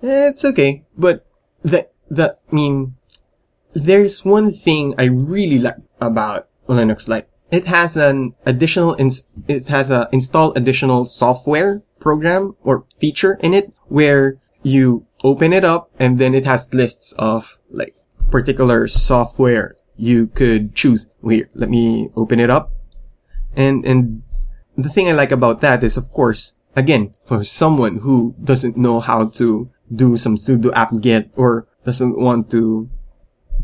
it's 0.00 0.44
okay. 0.44 0.84
But 0.96 1.26
the, 1.62 1.88
the, 2.08 2.36
I 2.50 2.54
mean, 2.54 2.94
there's 3.74 4.24
one 4.24 4.52
thing 4.52 4.94
I 4.96 5.04
really 5.04 5.58
like 5.58 5.82
about 6.00 6.48
Linux 6.68 7.08
Lite. 7.08 7.28
It 7.52 7.68
has 7.68 7.96
an 7.96 8.34
additional, 8.46 8.96
ins- 8.98 9.28
it 9.46 9.68
has 9.68 9.90
a 9.90 10.08
install 10.10 10.52
additional 10.54 11.04
software 11.04 11.82
program 12.00 12.56
or 12.64 12.84
feature 12.98 13.38
in 13.42 13.54
it 13.54 13.72
where 13.88 14.40
you 14.62 15.06
open 15.22 15.52
it 15.52 15.62
up 15.62 15.90
and 15.98 16.18
then 16.18 16.34
it 16.34 16.46
has 16.46 16.72
lists 16.72 17.12
of 17.18 17.58
like 17.70 17.94
particular 18.30 18.88
software 18.88 19.76
you 19.96 20.28
could 20.28 20.74
choose. 20.74 21.10
Wait, 21.20 21.48
let 21.54 21.68
me 21.68 22.08
open 22.16 22.40
it 22.40 22.50
up. 22.50 22.72
And, 23.54 23.84
and 23.84 24.22
the 24.76 24.88
thing 24.88 25.08
I 25.08 25.12
like 25.12 25.30
about 25.30 25.60
that 25.60 25.84
is, 25.84 25.96
of 25.96 26.08
course, 26.08 26.54
again, 26.74 27.14
for 27.26 27.44
someone 27.44 27.98
who 27.98 28.34
doesn't 28.42 28.76
know 28.76 29.00
how 29.00 29.28
to 29.28 29.70
do 29.94 30.16
some 30.16 30.36
sudo 30.36 30.72
apt-get 30.72 31.30
or 31.36 31.68
doesn't 31.84 32.18
want 32.18 32.50
to, 32.52 32.88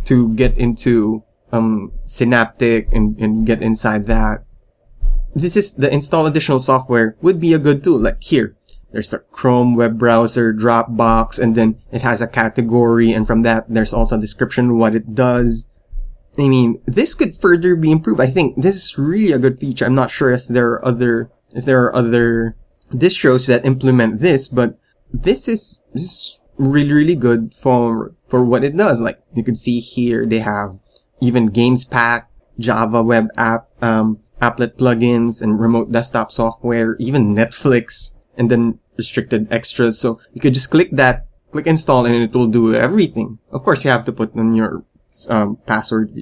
to 0.05 0.35
get 0.35 0.59
into, 0.59 1.25
um, 1.53 1.93
Synaptic 2.05 2.89
and, 2.93 3.19
and 3.19 3.47
get 3.47 3.63
inside 3.63 4.07
that, 4.07 4.45
this 5.35 5.57
is 5.57 5.75
the 5.75 5.93
install 5.93 6.27
additional 6.27 6.61
software 6.61 7.17
would 7.23 7.39
be 7.41 7.53
a 7.53 7.59
good 7.59 7.85
tool. 7.85 7.99
Like 7.99 8.23
here, 8.23 8.57
there's 8.93 9.13
a 9.13 9.19
Chrome 9.19 9.77
web 9.77 9.99
browser, 9.99 10.53
Dropbox, 10.53 11.39
and 11.39 11.55
then 11.55 11.81
it 11.93 12.03
has 12.03 12.21
a 12.21 12.27
category. 12.27 13.13
And 13.13 13.27
from 13.27 13.43
that, 13.43 13.67
there's 13.69 13.93
also 13.93 14.17
a 14.17 14.21
description 14.21 14.71
of 14.71 14.77
what 14.77 14.95
it 14.95 15.15
does. 15.15 15.67
I 16.39 16.49
mean, 16.49 16.81
this 16.87 17.15
could 17.15 17.35
further 17.35 17.77
be 17.77 17.91
improved. 17.91 18.21
I 18.21 18.29
think 18.29 18.63
this 18.63 18.77
is 18.77 18.99
really 18.99 19.33
a 19.33 19.39
good 19.39 19.61
feature. 19.61 19.85
I'm 19.85 19.95
not 19.95 20.11
sure 20.11 20.31
if 20.31 20.47
there 20.47 20.71
are 20.71 20.85
other, 20.85 21.31
if 21.53 21.65
there 21.65 21.83
are 21.85 21.95
other 21.95 22.57
distros 22.91 23.47
that 23.47 23.67
implement 23.67 24.21
this, 24.21 24.49
but 24.49 24.79
this 25.13 25.49
is, 25.49 25.83
this 25.93 26.03
is 26.05 26.41
really, 26.57 26.93
really 26.93 27.15
good 27.17 27.55
for, 27.55 28.15
for 28.29 28.45
what 28.45 28.65
it 28.65 28.77
does. 28.77 29.01
Like, 29.01 29.21
you 29.35 29.43
can 29.43 29.57
see 29.57 29.81
here, 29.81 30.27
they 30.27 30.39
have 30.39 30.79
even 31.21 31.47
Games 31.47 31.85
Pack, 31.85 32.31
Java 32.59 33.03
web 33.03 33.29
app, 33.37 33.69
um, 33.83 34.19
applet 34.41 34.77
plugins 34.77 35.43
and 35.43 35.61
remote 35.61 35.91
desktop 35.91 36.31
software, 36.33 36.97
even 36.99 37.35
Netflix. 37.35 38.15
And 38.37 38.51
then 38.51 38.79
restricted 38.99 39.51
extras. 39.51 39.99
So 39.99 40.21
you 40.35 40.41
could 40.43 40.53
just 40.53 40.71
click 40.71 40.91
that, 40.93 41.27
click 41.53 41.67
install 41.67 42.05
and 42.05 42.15
it 42.15 42.35
will 42.35 42.49
do 42.49 42.75
everything. 42.75 43.39
Of 43.51 43.63
course, 43.65 43.85
you 43.85 43.91
have 43.91 44.05
to 44.05 44.13
put 44.13 44.35
in 44.35 44.53
your 44.53 44.85
um, 45.29 45.57
password 45.65 46.15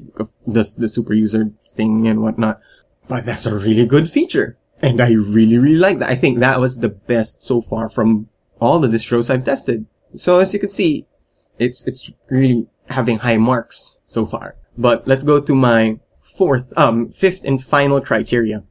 the, 0.47 0.75
the 0.79 0.89
super 0.89 1.15
user 1.15 1.51
thing 1.69 2.07
and 2.07 2.23
whatnot. 2.23 2.61
But 3.09 3.25
that's 3.25 3.47
a 3.47 3.55
really 3.55 3.87
good 3.87 4.09
feature. 4.11 4.59
And 4.83 5.01
I 5.01 5.13
really, 5.13 5.57
really 5.57 5.77
like 5.77 5.99
that. 5.99 6.11
I 6.11 6.17
think 6.17 6.39
that 6.39 6.61
was 6.61 6.79
the 6.79 6.91
best 6.91 7.43
so 7.43 7.63
far 7.63 7.89
from 7.89 8.29
all 8.61 8.79
the 8.79 8.89
distros 8.89 9.31
I've 9.31 9.45
tested. 9.45 9.87
So 10.17 10.39
as 10.39 10.53
you 10.53 10.61
can 10.61 10.71
see, 10.71 11.07
it's, 11.59 11.87
it's 11.87 12.11
really 12.29 12.69
having 12.91 13.19
high 13.19 13.39
marks 13.39 13.97
so 14.07 14.27
far. 14.27 14.57
But 14.77 15.07
let's 15.07 15.23
go 15.23 15.41
to 15.41 15.55
my 15.55 16.01
fourth, 16.21 16.73
um, 16.77 17.11
fifth 17.11 17.43
and 17.45 17.63
final 17.63 18.01
criteria. 18.01 18.65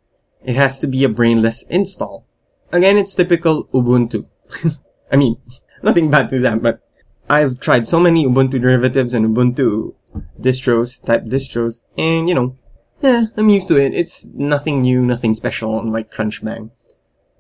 It 0.43 0.55
has 0.55 0.79
to 0.79 0.87
be 0.87 1.03
a 1.03 1.09
brainless 1.09 1.63
install. 1.63 2.27
Again, 2.71 2.97
it's 2.97 3.15
typical 3.15 3.65
Ubuntu. 3.73 4.27
I 5.11 5.15
mean, 5.15 5.37
nothing 5.83 6.11
bad 6.11 6.29
to 6.29 6.39
that, 6.39 6.61
but 6.61 6.81
I've 7.29 7.59
tried 7.59 7.87
so 7.87 7.99
many 7.99 8.25
Ubuntu 8.25 8.61
derivatives 8.61 9.13
and 9.13 9.35
Ubuntu 9.35 9.95
distros, 10.39 11.03
type 11.03 11.25
distros, 11.25 11.81
and 11.97 12.29
you 12.29 12.35
know, 12.35 12.57
yeah, 13.01 13.25
I'm 13.35 13.49
used 13.49 13.67
to 13.69 13.77
it. 13.77 13.93
It's 13.93 14.25
nothing 14.33 14.81
new, 14.81 15.01
nothing 15.01 15.33
special 15.33 15.83
like 15.83 16.13
Crunchbang. 16.13 16.71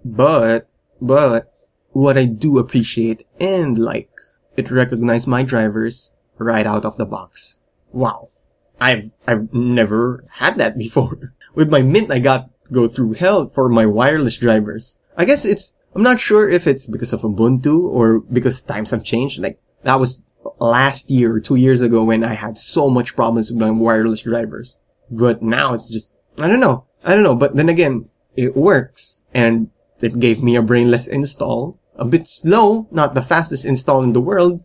But, 0.03 0.69
but, 1.01 1.53
what 1.91 2.17
I 2.17 2.25
do 2.25 2.59
appreciate 2.59 3.25
and 3.39 3.77
like, 3.77 4.11
it 4.57 4.69
recognized 4.69 5.27
my 5.27 5.43
drivers 5.43 6.11
right 6.37 6.67
out 6.67 6.85
of 6.85 6.97
the 6.97 7.05
box. 7.05 7.57
Wow. 7.91 8.29
I've, 8.79 9.11
I've 9.27 9.53
never 9.53 10.25
had 10.29 10.57
that 10.57 10.77
before. 10.85 11.33
With 11.53 11.69
my 11.69 11.81
Mint, 11.81 12.11
I 12.11 12.19
got 12.19 12.49
go 12.71 12.87
through 12.87 13.13
hell 13.13 13.47
for 13.47 13.69
my 13.69 13.85
wireless 13.85 14.37
drivers. 14.37 14.95
I 15.17 15.25
guess 15.25 15.45
it's, 15.45 15.73
I'm 15.95 16.03
not 16.03 16.19
sure 16.19 16.49
if 16.49 16.67
it's 16.67 16.87
because 16.87 17.13
of 17.13 17.21
Ubuntu 17.21 17.83
or 17.83 18.19
because 18.19 18.61
times 18.61 18.91
have 18.91 19.03
changed. 19.03 19.39
Like, 19.39 19.59
that 19.83 19.99
was 19.99 20.23
last 20.59 21.09
year 21.09 21.33
or 21.33 21.39
two 21.39 21.55
years 21.55 21.81
ago 21.81 22.03
when 22.03 22.23
I 22.23 22.33
had 22.33 22.57
so 22.57 22.89
much 22.89 23.15
problems 23.15 23.51
with 23.51 23.59
my 23.59 23.71
wireless 23.71 24.21
drivers. 24.21 24.77
But 25.09 25.41
now 25.41 25.73
it's 25.73 25.89
just, 25.89 26.13
I 26.39 26.47
don't 26.47 26.59
know. 26.59 26.85
I 27.03 27.13
don't 27.13 27.23
know. 27.23 27.35
But 27.35 27.55
then 27.55 27.69
again, 27.69 28.09
it 28.35 28.55
works 28.55 29.21
and 29.33 29.69
it 30.01 30.19
gave 30.19 30.43
me 30.43 30.55
a 30.55 30.61
brainless 30.61 31.07
install. 31.07 31.79
A 31.95 32.05
bit 32.05 32.27
slow, 32.27 32.87
not 32.91 33.13
the 33.13 33.21
fastest 33.21 33.65
install 33.65 34.03
in 34.03 34.11
the 34.11 34.21
world, 34.21 34.61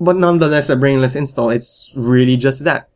but 0.00 0.16
nonetheless 0.16 0.70
a 0.70 0.76
brainless 0.76 1.14
install. 1.14 1.50
It's 1.50 1.92
really 1.94 2.36
just 2.36 2.64
that. 2.64 2.88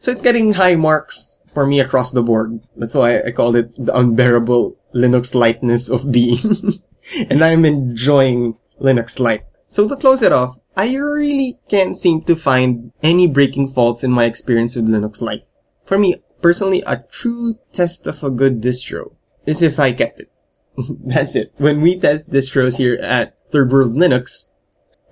So 0.00 0.10
it's 0.10 0.22
getting 0.22 0.54
high 0.54 0.76
marks 0.76 1.40
for 1.52 1.66
me 1.66 1.78
across 1.78 2.10
the 2.10 2.22
board. 2.22 2.60
That's 2.74 2.94
why 2.94 3.20
I 3.20 3.32
called 3.32 3.54
it 3.54 3.76
the 3.76 3.94
unbearable 3.94 4.76
Linux 4.94 5.34
lightness 5.34 5.90
of 5.90 6.10
being. 6.10 6.56
and 7.28 7.44
I'm 7.44 7.66
enjoying 7.66 8.56
Linux 8.80 9.20
Lite. 9.20 9.44
So 9.68 9.86
to 9.86 9.96
close 9.96 10.22
it 10.22 10.32
off, 10.32 10.58
I 10.74 10.94
really 10.96 11.58
can't 11.68 11.98
seem 11.98 12.22
to 12.22 12.34
find 12.34 12.92
any 13.02 13.26
breaking 13.26 13.68
faults 13.68 14.02
in 14.02 14.10
my 14.10 14.24
experience 14.24 14.74
with 14.74 14.88
Linux 14.88 15.20
Lite. 15.20 15.44
For 15.84 15.98
me, 15.98 16.16
personally, 16.40 16.82
a 16.86 17.04
true 17.10 17.58
test 17.74 18.06
of 18.06 18.24
a 18.24 18.30
good 18.30 18.62
distro 18.62 19.12
is 19.44 19.60
if 19.60 19.78
I 19.78 19.92
kept 19.92 20.20
it. 20.20 20.32
That's 21.04 21.36
it. 21.36 21.52
When 21.58 21.82
we 21.82 22.00
test 22.00 22.30
distros 22.30 22.78
here 22.78 22.94
at 23.02 23.36
Third 23.50 23.70
World 23.70 23.96
Linux, 23.96 24.48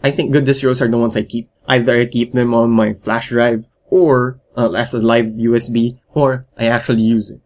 I 0.03 0.13
think 0.13 0.33
good 0.33 0.47
distros 0.47 0.81
are 0.81 0.89
the 0.89 0.97
ones 0.97 1.15
I 1.15 1.25
keep. 1.25 1.51
Either 1.67 2.01
I 2.01 2.07
keep 2.07 2.33
them 2.33 2.55
on 2.55 2.71
my 2.71 2.95
flash 2.95 3.29
drive 3.29 3.68
or 3.91 4.41
uh, 4.57 4.73
as 4.73 4.95
a 4.95 5.01
live 5.01 5.27
USB, 5.27 5.99
or 6.15 6.47
I 6.57 6.67
actually 6.67 7.03
use 7.03 7.31
it. 7.31 7.41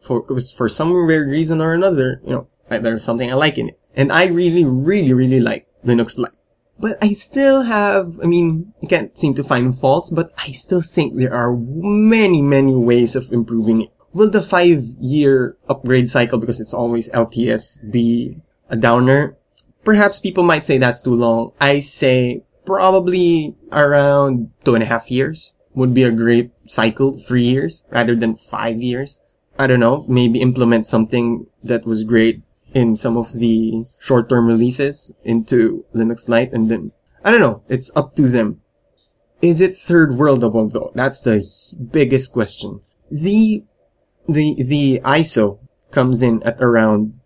For, 0.00 0.24
for 0.56 0.68
some 0.68 0.92
weird 1.06 1.28
reason 1.28 1.60
or 1.60 1.74
another, 1.74 2.20
you 2.24 2.30
know, 2.30 2.48
there's 2.68 3.04
something 3.04 3.30
I 3.30 3.34
like 3.34 3.58
in 3.58 3.70
it. 3.70 3.80
And 3.94 4.12
I 4.12 4.26
really, 4.26 4.64
really, 4.64 5.12
really 5.12 5.40
like 5.40 5.66
Linux 5.84 6.18
Lite. 6.18 6.32
But 6.78 6.96
I 7.02 7.12
still 7.12 7.62
have, 7.62 8.20
I 8.22 8.26
mean, 8.26 8.72
I 8.82 8.86
can't 8.86 9.18
seem 9.18 9.34
to 9.34 9.44
find 9.44 9.76
faults, 9.76 10.10
but 10.10 10.30
I 10.38 10.52
still 10.52 10.82
think 10.82 11.16
there 11.16 11.34
are 11.34 11.56
many, 11.56 12.40
many 12.40 12.74
ways 12.76 13.16
of 13.16 13.32
improving 13.32 13.82
it. 13.82 13.92
Will 14.12 14.30
the 14.30 14.42
five 14.42 14.84
year 15.00 15.56
upgrade 15.68 16.08
cycle, 16.08 16.38
because 16.38 16.60
it's 16.60 16.72
always 16.72 17.08
LTS, 17.10 17.90
be 17.90 18.38
a 18.70 18.76
downer? 18.76 19.36
Perhaps 19.84 20.20
people 20.20 20.44
might 20.44 20.64
say 20.64 20.78
that's 20.78 21.02
too 21.02 21.14
long. 21.14 21.52
I 21.60 21.80
say 21.80 22.44
probably 22.64 23.56
around 23.72 24.50
two 24.64 24.74
and 24.74 24.82
a 24.82 24.86
half 24.86 25.10
years 25.10 25.52
would 25.78 25.94
be 25.94 26.02
a 26.02 26.10
great 26.10 26.50
cycle, 26.66 27.16
three 27.16 27.44
years 27.44 27.84
rather 27.90 28.14
than 28.14 28.36
five 28.36 28.82
years. 28.82 29.20
I 29.58 29.66
don't 29.66 29.80
know, 29.80 30.04
maybe 30.08 30.40
implement 30.40 30.86
something 30.86 31.46
that 31.62 31.86
was 31.86 32.04
great 32.04 32.42
in 32.74 32.96
some 32.96 33.16
of 33.16 33.32
the 33.32 33.84
short-term 33.98 34.46
releases 34.46 35.12
into 35.24 35.84
Linux 35.94 36.28
Lite 36.28 36.52
and 36.52 36.70
then, 36.70 36.92
I 37.24 37.30
don't 37.30 37.40
know, 37.40 37.62
it's 37.68 37.90
up 37.96 38.14
to 38.16 38.28
them. 38.28 38.60
Is 39.40 39.60
it 39.60 39.78
third 39.78 40.10
worldable 40.10 40.72
though? 40.72 40.92
That's 40.94 41.20
the 41.20 41.46
biggest 41.90 42.32
question. 42.32 42.80
The, 43.10 43.64
the, 44.28 44.62
the 44.62 45.00
ISO 45.04 45.60
comes 45.90 46.22
in 46.22 46.42
at 46.42 46.60
around 46.60 47.18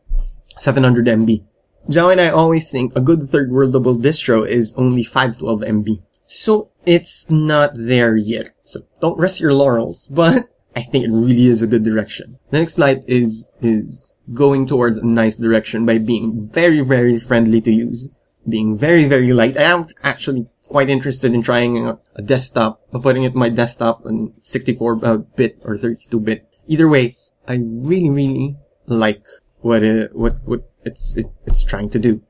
700 0.59 1.07
MB. 1.07 1.45
Zhao 1.89 2.13
and 2.13 2.21
I 2.21 2.29
always 2.29 2.71
think 2.71 2.95
a 2.95 3.01
good 3.01 3.29
third 3.29 3.51
worldable 3.51 4.01
distro 4.01 4.47
is 4.47 4.75
only 4.75 5.03
512 5.03 5.61
MB. 5.61 6.03
So 6.27 6.71
it's 6.87 7.31
not 7.31 7.73
there 7.75 8.17
yet. 8.17 8.51
So 8.65 8.81
don't 9.01 9.19
rest 9.19 9.41
your 9.41 9.55
laurels, 9.55 10.07
but 10.11 10.49
I 10.75 10.83
think 10.83 11.05
it 11.05 11.11
really 11.11 11.47
is 11.47 11.63
a 11.63 11.67
good 11.67 11.85
direction. 11.85 12.39
Linux 12.53 12.79
Lite 12.79 13.05
is, 13.07 13.45
is 13.61 14.13
going 14.33 14.67
towards 14.67 14.99
a 14.99 15.07
nice 15.07 15.37
direction 15.37 15.85
by 15.85 15.99
being 15.99 16.49
very, 16.53 16.83
very 16.83 17.19
friendly 17.19 17.61
to 17.61 17.73
use, 17.73 18.09
being 18.49 18.77
very, 18.77 19.05
very 19.05 19.33
light. 19.33 19.59
I 19.59 19.65
am 19.65 19.89
actually 20.03 20.49
quite 20.69 20.89
interested 20.89 21.35
in 21.35 21.43
trying 21.43 21.87
a, 21.87 22.23
desktop, 22.23 22.81
uh, 22.95 22.99
putting 22.99 23.25
it 23.25 23.33
on 23.33 23.39
my 23.39 23.51
desktop 23.51 24.07
in 24.07 24.33
64-bit 24.43 25.59
uh, 25.61 25.69
or 25.69 25.77
32-bit. 25.77 26.49
Either 26.67 26.89
way, 26.89 27.17
I 27.47 27.61
really, 27.63 28.09
really 28.09 28.57
like 28.87 29.25
what 29.61 29.83
it, 29.83 30.17
what, 30.17 30.43
what 30.45 30.71
it's, 30.85 31.17
it, 31.17 31.27
it's 31.47 31.63
trying 31.63 31.91
to 31.91 31.99
do. 31.99 32.23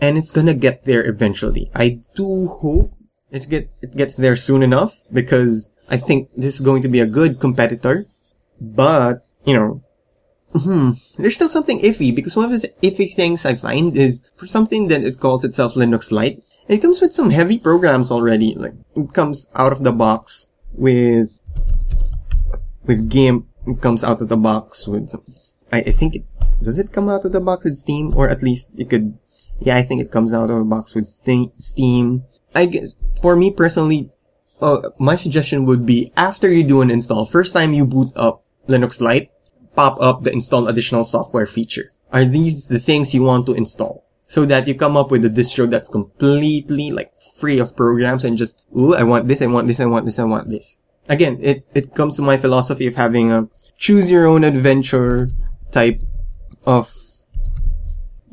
And 0.00 0.18
it's 0.18 0.30
gonna 0.30 0.54
get 0.54 0.84
there 0.84 1.04
eventually. 1.04 1.70
I 1.74 2.00
do 2.14 2.48
hope 2.48 2.97
it 3.30 3.48
gets, 3.48 3.68
it 3.82 3.96
gets 3.96 4.16
there 4.16 4.36
soon 4.36 4.62
enough 4.62 5.02
because 5.12 5.70
I 5.88 5.96
think 5.96 6.30
this 6.36 6.54
is 6.54 6.60
going 6.60 6.82
to 6.82 6.88
be 6.88 7.00
a 7.00 7.06
good 7.06 7.40
competitor. 7.40 8.06
But, 8.60 9.26
you 9.44 9.54
know, 9.54 9.82
Hmm. 10.54 10.92
There's 11.18 11.34
still 11.34 11.48
something 11.48 11.78
iffy 11.80 12.14
because 12.14 12.36
one 12.36 12.50
of 12.50 12.62
the 12.62 12.72
iffy 12.82 13.12
things 13.12 13.44
I 13.44 13.54
find 13.54 13.96
is 13.96 14.22
for 14.36 14.46
something 14.46 14.88
that 14.88 15.04
it 15.04 15.20
calls 15.20 15.44
itself 15.44 15.74
Linux 15.74 16.10
Lite, 16.10 16.42
it 16.68 16.78
comes 16.78 17.00
with 17.00 17.12
some 17.12 17.30
heavy 17.30 17.58
programs 17.58 18.10
already. 18.10 18.54
Like 18.54 18.72
it 18.96 19.12
comes 19.12 19.50
out 19.54 19.72
of 19.72 19.82
the 19.82 19.92
box 19.92 20.48
with 20.72 21.38
with 22.84 23.10
GIMP. 23.10 23.46
It 23.66 23.82
comes 23.82 24.02
out 24.02 24.22
of 24.22 24.28
the 24.28 24.36
box 24.38 24.88
with. 24.88 25.14
I, 25.70 25.80
I 25.80 25.92
think 25.92 26.14
it 26.16 26.24
does 26.62 26.78
it 26.78 26.92
come 26.92 27.08
out 27.08 27.26
of 27.26 27.32
the 27.32 27.40
box 27.40 27.64
with 27.64 27.76
Steam 27.76 28.14
or 28.16 28.28
at 28.28 28.42
least 28.42 28.70
it 28.78 28.88
could. 28.88 29.18
Yeah, 29.60 29.76
I 29.76 29.82
think 29.82 30.00
it 30.00 30.10
comes 30.10 30.32
out 30.32 30.50
of 30.50 30.58
the 30.58 30.64
box 30.64 30.94
with 30.94 31.06
Steam. 31.06 32.24
I 32.58 32.66
guess 32.66 32.98
for 33.22 33.36
me 33.36 33.52
personally, 33.52 34.10
uh, 34.60 34.90
my 34.98 35.14
suggestion 35.14 35.64
would 35.66 35.86
be 35.86 36.12
after 36.16 36.52
you 36.52 36.64
do 36.64 36.82
an 36.82 36.90
install, 36.90 37.24
first 37.24 37.54
time 37.54 37.72
you 37.72 37.86
boot 37.86 38.10
up 38.16 38.42
Linux 38.66 39.00
Lite, 39.00 39.30
pop 39.76 39.94
up 40.02 40.24
the 40.24 40.32
install 40.32 40.66
additional 40.66 41.04
software 41.04 41.46
feature. 41.46 41.94
Are 42.12 42.24
these 42.24 42.66
the 42.66 42.80
things 42.80 43.14
you 43.14 43.22
want 43.22 43.46
to 43.46 43.54
install? 43.54 44.02
So 44.26 44.44
that 44.46 44.66
you 44.66 44.74
come 44.74 44.96
up 44.96 45.12
with 45.12 45.24
a 45.24 45.30
distro 45.30 45.70
that's 45.70 45.88
completely 45.88 46.90
like 46.90 47.12
free 47.38 47.60
of 47.60 47.76
programs 47.76 48.24
and 48.24 48.36
just, 48.36 48.64
ooh, 48.76 48.92
I 48.92 49.04
want 49.04 49.28
this, 49.28 49.40
I 49.40 49.46
want 49.46 49.68
this, 49.68 49.78
I 49.78 49.86
want 49.86 50.04
this, 50.04 50.18
I 50.18 50.24
want 50.24 50.50
this. 50.50 50.78
Again, 51.08 51.38
it, 51.40 51.64
it 51.74 51.94
comes 51.94 52.16
to 52.16 52.22
my 52.22 52.36
philosophy 52.36 52.88
of 52.88 52.96
having 52.96 53.30
a 53.30 53.48
choose 53.78 54.10
your 54.10 54.26
own 54.26 54.42
adventure 54.42 55.30
type 55.70 56.02
of, 56.66 56.92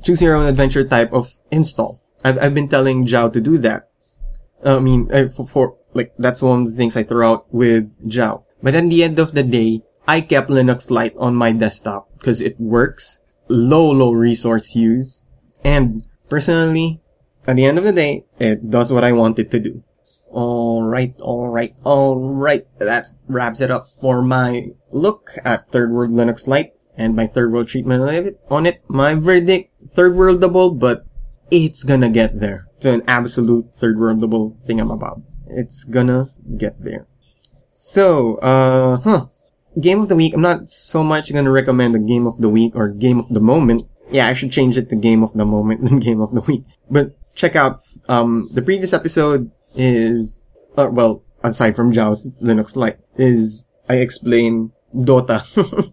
choose 0.01 0.19
your 0.19 0.33
own 0.33 0.47
adventure 0.47 0.83
type 0.83 1.13
of 1.13 1.37
install. 1.51 2.01
I've, 2.23 2.39
I've 2.39 2.55
been 2.55 2.67
telling 2.67 3.05
Zhao 3.05 3.31
to 3.31 3.39
do 3.39 3.59
that. 3.59 3.91
I 4.65 4.79
mean, 4.79 5.07
for, 5.29 5.47
for, 5.47 5.77
like, 5.93 6.13
that's 6.17 6.41
one 6.41 6.61
of 6.63 6.71
the 6.71 6.75
things 6.75 6.97
I 6.97 7.03
throw 7.03 7.31
out 7.31 7.53
with 7.53 7.93
Zhao. 8.09 8.43
But 8.63 8.75
at 8.75 8.89
the 8.89 9.03
end 9.03 9.19
of 9.19 9.33
the 9.33 9.43
day, 9.43 9.81
I 10.07 10.21
kept 10.21 10.49
Linux 10.49 10.89
Lite 10.89 11.15
on 11.17 11.35
my 11.35 11.51
desktop 11.51 12.09
because 12.17 12.41
it 12.41 12.59
works, 12.59 13.19
low, 13.47 13.89
low 13.91 14.11
resource 14.11 14.75
use, 14.75 15.21
and 15.63 16.03
personally, 16.29 17.01
at 17.47 17.55
the 17.55 17.65
end 17.65 17.77
of 17.77 17.83
the 17.83 17.93
day, 17.93 18.25
it 18.39 18.69
does 18.69 18.91
what 18.91 19.03
I 19.03 19.11
want 19.11 19.39
it 19.39 19.51
to 19.51 19.59
do. 19.59 19.83
Alright, 20.29 21.19
alright, 21.21 21.75
alright. 21.85 22.67
That 22.79 23.07
wraps 23.27 23.61
it 23.61 23.71
up 23.71 23.87
for 24.01 24.21
my 24.21 24.69
look 24.91 25.31
at 25.45 25.71
Third 25.71 25.91
World 25.91 26.11
Linux 26.11 26.47
Lite 26.47 26.73
and 26.97 27.15
my 27.15 27.27
third 27.27 27.51
world 27.51 27.67
treatment 27.67 28.03
of 28.03 28.25
it, 28.25 28.39
on 28.49 28.65
it. 28.65 28.81
My 28.87 29.13
verdict, 29.13 29.71
third 29.93 30.13
worldable, 30.13 30.77
but 30.77 31.05
it's 31.51 31.83
gonna 31.83 32.09
get 32.09 32.39
there. 32.39 32.67
to 32.81 32.91
an 32.91 33.03
absolute 33.07 33.73
third 33.73 33.97
worldable 33.97 34.61
thing 34.61 34.79
I'm 34.79 34.91
about. 34.91 35.21
It's 35.47 35.83
gonna 35.83 36.27
get 36.57 36.83
there. 36.83 37.07
So, 37.73 38.35
uh, 38.35 38.97
huh 38.97 39.27
game 39.79 40.01
of 40.01 40.09
the 40.09 40.15
week, 40.15 40.33
I'm 40.33 40.41
not 40.41 40.69
so 40.69 41.03
much 41.03 41.29
to 41.29 41.51
recommend 41.51 41.95
a 41.95 41.99
game 41.99 42.27
of 42.27 42.39
the 42.39 42.49
week 42.49 42.75
or 42.75 42.89
game 42.89 43.19
of 43.19 43.29
the 43.29 43.39
moment. 43.39 43.87
Yeah, 44.11 44.27
I 44.27 44.33
should 44.33 44.51
change 44.51 44.77
it 44.77 44.89
to 44.89 44.95
game 44.95 45.23
of 45.23 45.33
the 45.33 45.45
moment 45.45 45.83
than 45.83 45.99
game 46.07 46.21
of 46.21 46.33
the 46.33 46.41
week. 46.41 46.63
But 46.89 47.17
check 47.35 47.55
out, 47.55 47.79
um, 48.07 48.49
the 48.51 48.61
previous 48.61 48.93
episode 48.93 49.51
is, 49.75 50.39
uh, 50.77 50.87
well, 50.91 51.23
aside 51.43 51.75
from 51.75 51.91
Zhao's 51.91 52.27
Linux 52.41 52.75
Lite, 52.75 52.99
is 53.17 53.65
I 53.89 53.95
explain 53.97 54.71
Dota 54.93 55.41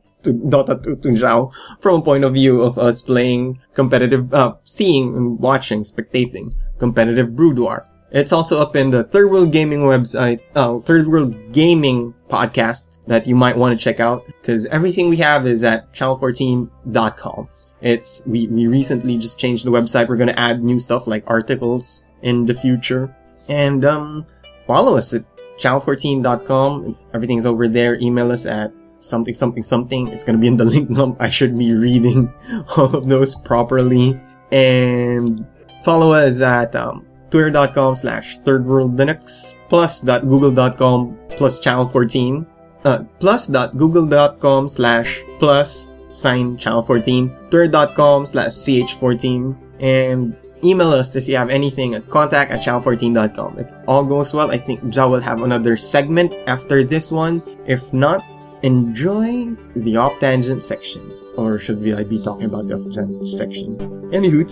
to 0.23 0.33
Dota 0.33 0.83
2 0.83 0.97
to 0.97 1.09
Zhao 1.09 1.53
from 1.81 2.01
a 2.01 2.03
point 2.03 2.25
of 2.25 2.35
view 2.35 2.63
of 2.63 2.79
us 2.79 3.03
playing 3.03 3.61
competitive, 3.75 4.33
uh, 4.33 4.55
seeing 4.65 5.17
and 5.17 5.39
watching, 5.39 5.83
spectating 5.83 6.55
competitive 6.79 7.37
Boudoir. 7.37 7.87
It's 8.11 8.33
also 8.33 8.61
up 8.61 8.77
in 8.77 8.91
the 8.91 9.05
Third 9.05 9.31
World 9.31 9.53
Gaming 9.53 9.81
website, 9.81 10.41
uh, 10.55 10.79
Third 10.81 11.07
World 11.07 11.53
Gaming 11.53 12.15
podcast 12.29 12.91
that 13.07 13.27
you 13.27 13.35
might 13.35 13.57
want 13.57 13.79
to 13.79 13.83
check 13.83 14.01
out 14.01 14.27
because 14.27 14.67
everything 14.67 15.09
we 15.09 15.17
have 15.17 15.47
is 15.47 15.65
at 15.65 15.93
channel14.com. 15.95 17.49
It's, 17.81 18.23
we, 18.27 18.47
we 18.49 18.67
recently 18.67 19.17
just 19.19 19.39
changed 19.39 19.65
the 19.65 19.71
website. 19.71 20.09
We're 20.09 20.17
going 20.17 20.29
to 20.29 20.39
add 20.39 20.63
new 20.63 20.79
stuff 20.79 21.07
like 21.07 21.25
articles 21.27 22.05
in 22.23 22.47
the 22.47 22.55
future 22.55 23.15
and, 23.49 23.85
um, 23.85 24.27
follow 24.67 24.97
us 24.97 25.15
at 25.15 25.25
channel14.com. 25.59 26.97
Everything's 27.15 27.47
over 27.47 27.67
there. 27.67 27.99
Email 27.99 28.31
us 28.31 28.47
at 28.47 28.73
something, 29.03 29.35
something, 29.35 29.63
something. 29.63 30.09
It's 30.09 30.25
to 30.25 30.39
be 30.39 30.47
in 30.47 30.57
the 30.57 30.65
link. 30.73 30.91
I 31.21 31.29
should 31.29 31.59
be 31.59 31.75
reading 31.75 32.33
all 32.77 32.95
of 32.95 33.09
those 33.09 33.35
properly 33.35 34.21
and 34.51 35.47
follow 35.83 36.13
us 36.13 36.41
at, 36.41 36.75
um, 36.77 37.07
twitter.com 37.33 37.97
slash 37.97 38.39
third 38.41 38.65
world 38.67 38.97
linux 38.97 39.57
plus.google.com 39.69 41.19
plus 41.31 41.59
channel 41.61 41.89
14 41.89 42.47
uh, 42.85 43.03
plus.google.com 43.19 44.69
slash 44.69 45.23
plus 45.39 45.89
sign 46.11 46.59
channel 46.59 46.83
14 46.83 47.29
twitter.com 47.51 48.27
slash 48.27 48.53
ch14 48.53 49.57
and 49.81 50.37
email 50.63 50.93
us 50.93 51.17
if 51.17 51.27
you 51.27 51.35
have 51.37 51.49
anything 51.49 51.95
at 51.95 52.09
contact 52.11 52.53
at 52.53 52.61
channel14.com 52.61 53.59
if 53.59 53.67
all 53.89 54.05
goes 54.05 54.35
well 54.35 54.51
i 54.51 54.59
think 54.59 54.81
Zhao 54.93 55.11
will 55.11 55.21
have 55.21 55.41
another 55.41 55.77
segment 55.77 56.33
after 56.47 56.85
this 56.85 57.11
one 57.11 57.43
if 57.67 57.93
not 57.95 58.23
enjoy 58.63 59.51
the 59.75 59.97
off 59.97 60.19
tangent 60.21 60.63
section 60.63 61.03
or 61.37 61.59
should 61.59 61.81
we 61.83 61.95
I 61.95 62.05
be 62.05 62.23
talking 62.23 62.45
about 62.45 62.69
the 62.69 62.75
off 62.75 62.95
tangent 62.95 63.29
section? 63.29 63.77
Anywho 64.13 64.47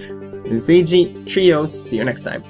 this 0.45 0.69
is 0.69 0.71
AG 0.71 1.25
Trios 1.27 1.73
see 1.73 1.97
you 1.97 2.05
next 2.05 2.23
time 2.23 2.43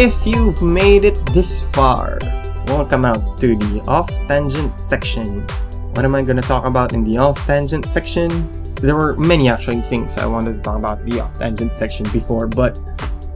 If 0.00 0.24
you've 0.24 0.62
made 0.62 1.04
it 1.04 1.18
this 1.34 1.64
far, 1.72 2.20
welcome 2.68 3.04
out 3.04 3.36
to 3.38 3.56
the 3.56 3.82
off 3.88 4.08
tangent 4.28 4.80
section. 4.80 5.42
What 5.94 6.04
am 6.04 6.14
I 6.14 6.22
gonna 6.22 6.40
talk 6.40 6.68
about 6.68 6.92
in 6.92 7.02
the 7.02 7.18
off 7.18 7.44
tangent 7.48 7.84
section? 7.90 8.30
There 8.76 8.94
were 8.94 9.16
many 9.16 9.48
actually 9.48 9.82
things 9.82 10.16
I 10.16 10.24
wanted 10.24 10.52
to 10.54 10.60
talk 10.60 10.78
about 10.78 11.04
the 11.04 11.18
off 11.18 11.36
tangent 11.40 11.72
section 11.72 12.06
before, 12.12 12.46
but 12.46 12.78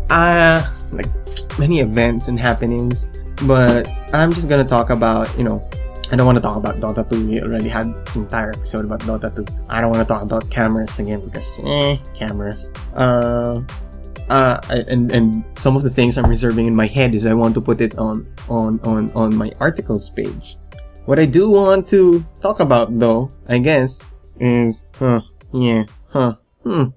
uh 0.09 0.62
like 0.92 1.11
many 1.59 1.81
events 1.81 2.29
and 2.29 2.38
happenings. 2.38 3.09
But 3.44 3.88
I'm 4.14 4.33
just 4.33 4.48
gonna 4.48 4.62
talk 4.62 4.90
about, 4.90 5.37
you 5.37 5.42
know, 5.42 5.68
I 6.12 6.14
don't 6.14 6.27
want 6.27 6.37
to 6.38 6.42
talk 6.42 6.59
about 6.59 6.79
Dota 6.79 7.03
2. 7.11 7.27
We 7.27 7.42
already 7.42 7.68
had 7.68 7.87
an 7.87 8.05
entire 8.14 8.51
episode 8.51 8.85
about 8.85 9.01
Dota 9.01 9.35
2. 9.35 9.44
I 9.68 9.81
don't 9.81 9.90
want 9.90 10.07
to 10.07 10.14
talk 10.14 10.22
about 10.22 10.48
cameras 10.48 10.96
again 11.01 11.25
because 11.25 11.59
eh, 11.64 11.96
cameras. 12.14 12.70
Uh 12.94 13.62
uh, 14.33 14.59
and 14.88 15.12
and 15.12 15.45
some 15.59 15.77
of 15.77 15.83
the 15.83 15.90
things 15.90 16.16
I'm 16.16 16.29
reserving 16.29 16.66
in 16.66 16.75
my 16.75 16.87
head 16.87 17.14
is 17.14 17.27
I 17.27 17.35
want 17.35 17.53
to 17.55 17.61
put 17.61 17.83
it 17.83 17.99
on 17.99 18.27
on 18.49 18.81
on 18.81 19.12
on 19.12 19.37
my 19.37 19.53
articles 19.61 20.09
page. 20.09 20.57
What 21.05 21.18
I 21.18 21.27
do 21.27 21.51
want 21.51 21.87
to 21.88 22.25
talk 22.40 22.61
about 22.61 22.99
though, 22.99 23.29
I 23.47 23.59
guess, 23.59 24.03
is 24.40 24.88
huh, 24.97 25.21
yeah, 25.53 25.85
huh, 26.09 26.37
hmm. 26.64 26.97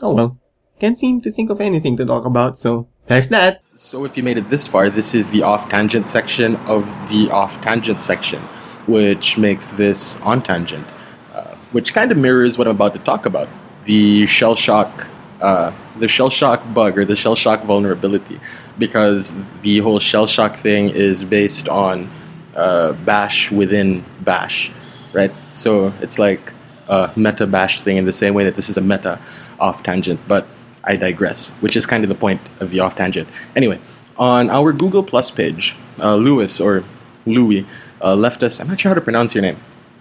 Oh 0.00 0.14
well, 0.14 0.40
can't 0.80 0.96
seem 0.96 1.20
to 1.20 1.30
think 1.30 1.50
of 1.50 1.60
anything 1.60 1.98
to 1.98 2.06
talk 2.06 2.24
about, 2.24 2.56
so 2.56 2.88
there's 3.08 3.28
that. 3.28 3.60
So 3.74 4.06
if 4.06 4.16
you 4.16 4.22
made 4.22 4.38
it 4.38 4.48
this 4.48 4.66
far, 4.66 4.88
this 4.88 5.14
is 5.14 5.30
the 5.30 5.42
off 5.42 5.68
tangent 5.68 6.08
section 6.08 6.56
of 6.64 6.84
the 7.10 7.30
off 7.30 7.60
tangent 7.60 8.00
section, 8.02 8.40
which 8.86 9.36
makes 9.36 9.68
this 9.68 10.16
on 10.20 10.42
tangent, 10.42 10.86
uh, 11.34 11.56
which 11.72 11.92
kind 11.92 12.10
of 12.10 12.16
mirrors 12.16 12.56
what 12.56 12.66
I'm 12.66 12.76
about 12.76 12.94
to 12.94 13.00
talk 13.00 13.26
about. 13.26 13.48
The 13.84 14.24
shell 14.26 14.56
shock 14.56 15.09
uh, 15.40 15.72
the 15.98 16.08
shell 16.08 16.30
shock 16.30 16.62
bug 16.74 16.98
or 16.98 17.04
the 17.04 17.16
shell 17.16 17.34
shock 17.34 17.62
vulnerability 17.64 18.40
because 18.78 19.34
the 19.62 19.78
whole 19.78 19.98
shell 19.98 20.26
shock 20.26 20.56
thing 20.56 20.90
is 20.90 21.24
based 21.24 21.68
on 21.68 22.10
uh, 22.54 22.92
bash 22.92 23.50
within 23.50 24.04
bash 24.20 24.70
right? 25.12 25.32
So 25.54 25.92
it's 26.00 26.18
like 26.18 26.52
a 26.88 27.12
meta 27.16 27.46
bash 27.46 27.80
thing 27.80 27.96
in 27.96 28.04
the 28.04 28.12
same 28.12 28.34
way 28.34 28.44
that 28.44 28.56
this 28.56 28.68
is 28.68 28.76
a 28.76 28.80
meta 28.80 29.18
off 29.58 29.82
tangent 29.82 30.18
but 30.26 30.46
i 30.84 30.96
digress 30.96 31.50
which 31.60 31.76
is 31.76 31.86
kind 31.86 32.02
of 32.02 32.08
the 32.08 32.14
point 32.14 32.40
of 32.58 32.70
the 32.70 32.80
off 32.80 32.96
tangent. 32.96 33.28
Anyway 33.54 33.78
on 34.16 34.50
our 34.50 34.72
google 34.72 35.02
plus 35.02 35.30
page 35.30 35.76
uh, 35.98 36.16
lewis 36.16 36.60
or 36.60 36.84
louis 37.26 37.64
uh, 38.02 38.14
left 38.14 38.42
us 38.42 38.60
i'm 38.60 38.68
not 38.68 38.80
sure 38.80 38.90
how 38.90 38.94
to 38.94 39.00
pronounce 39.00 39.34
your 39.34 39.42
name 39.42 39.56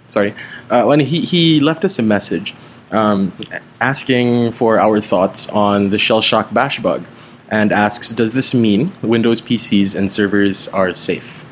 sorry 0.09 0.33
uh, 0.69 0.83
when 0.83 0.99
he, 0.99 1.21
he 1.21 1.59
left 1.59 1.85
us 1.85 1.99
a 1.99 2.03
message 2.03 2.55
um, 2.91 3.33
asking 3.79 4.51
for 4.51 4.79
our 4.79 4.99
thoughts 5.01 5.49
on 5.49 5.89
the 5.89 5.97
shell 5.97 6.21
shock 6.21 6.53
bash 6.53 6.79
bug 6.79 7.05
and 7.49 7.71
asks 7.71 8.09
Does 8.09 8.33
this 8.33 8.53
mean 8.53 8.91
Windows 9.01 9.41
PCs 9.41 9.95
and 9.95 10.11
servers 10.11 10.67
are 10.69 10.93
safe? 10.93 11.45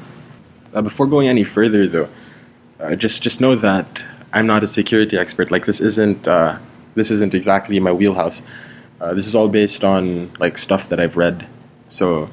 Uh, 0.73 0.81
before 0.81 1.07
going 1.07 1.27
any 1.27 1.43
further, 1.43 1.87
though, 1.87 2.09
uh, 2.79 2.95
just, 2.95 3.21
just 3.21 3.41
know 3.41 3.55
that 3.55 4.05
I'm 4.33 4.45
not 4.45 4.63
a 4.63 4.67
security 4.67 5.17
expert. 5.17 5.49
Like, 5.49 5.65
this 5.65 5.79
isn't, 5.79 6.27
uh, 6.27 6.59
this 6.95 7.09
isn't 7.11 7.33
exactly 7.33 7.79
my 7.79 7.91
wheelhouse. 7.91 8.43
Uh, 8.99 9.13
this 9.13 9.25
is 9.25 9.35
all 9.35 9.47
based 9.47 9.83
on 9.83 10.31
like 10.39 10.57
stuff 10.57 10.89
that 10.89 10.99
I've 10.99 11.17
read. 11.17 11.47
So 11.89 12.29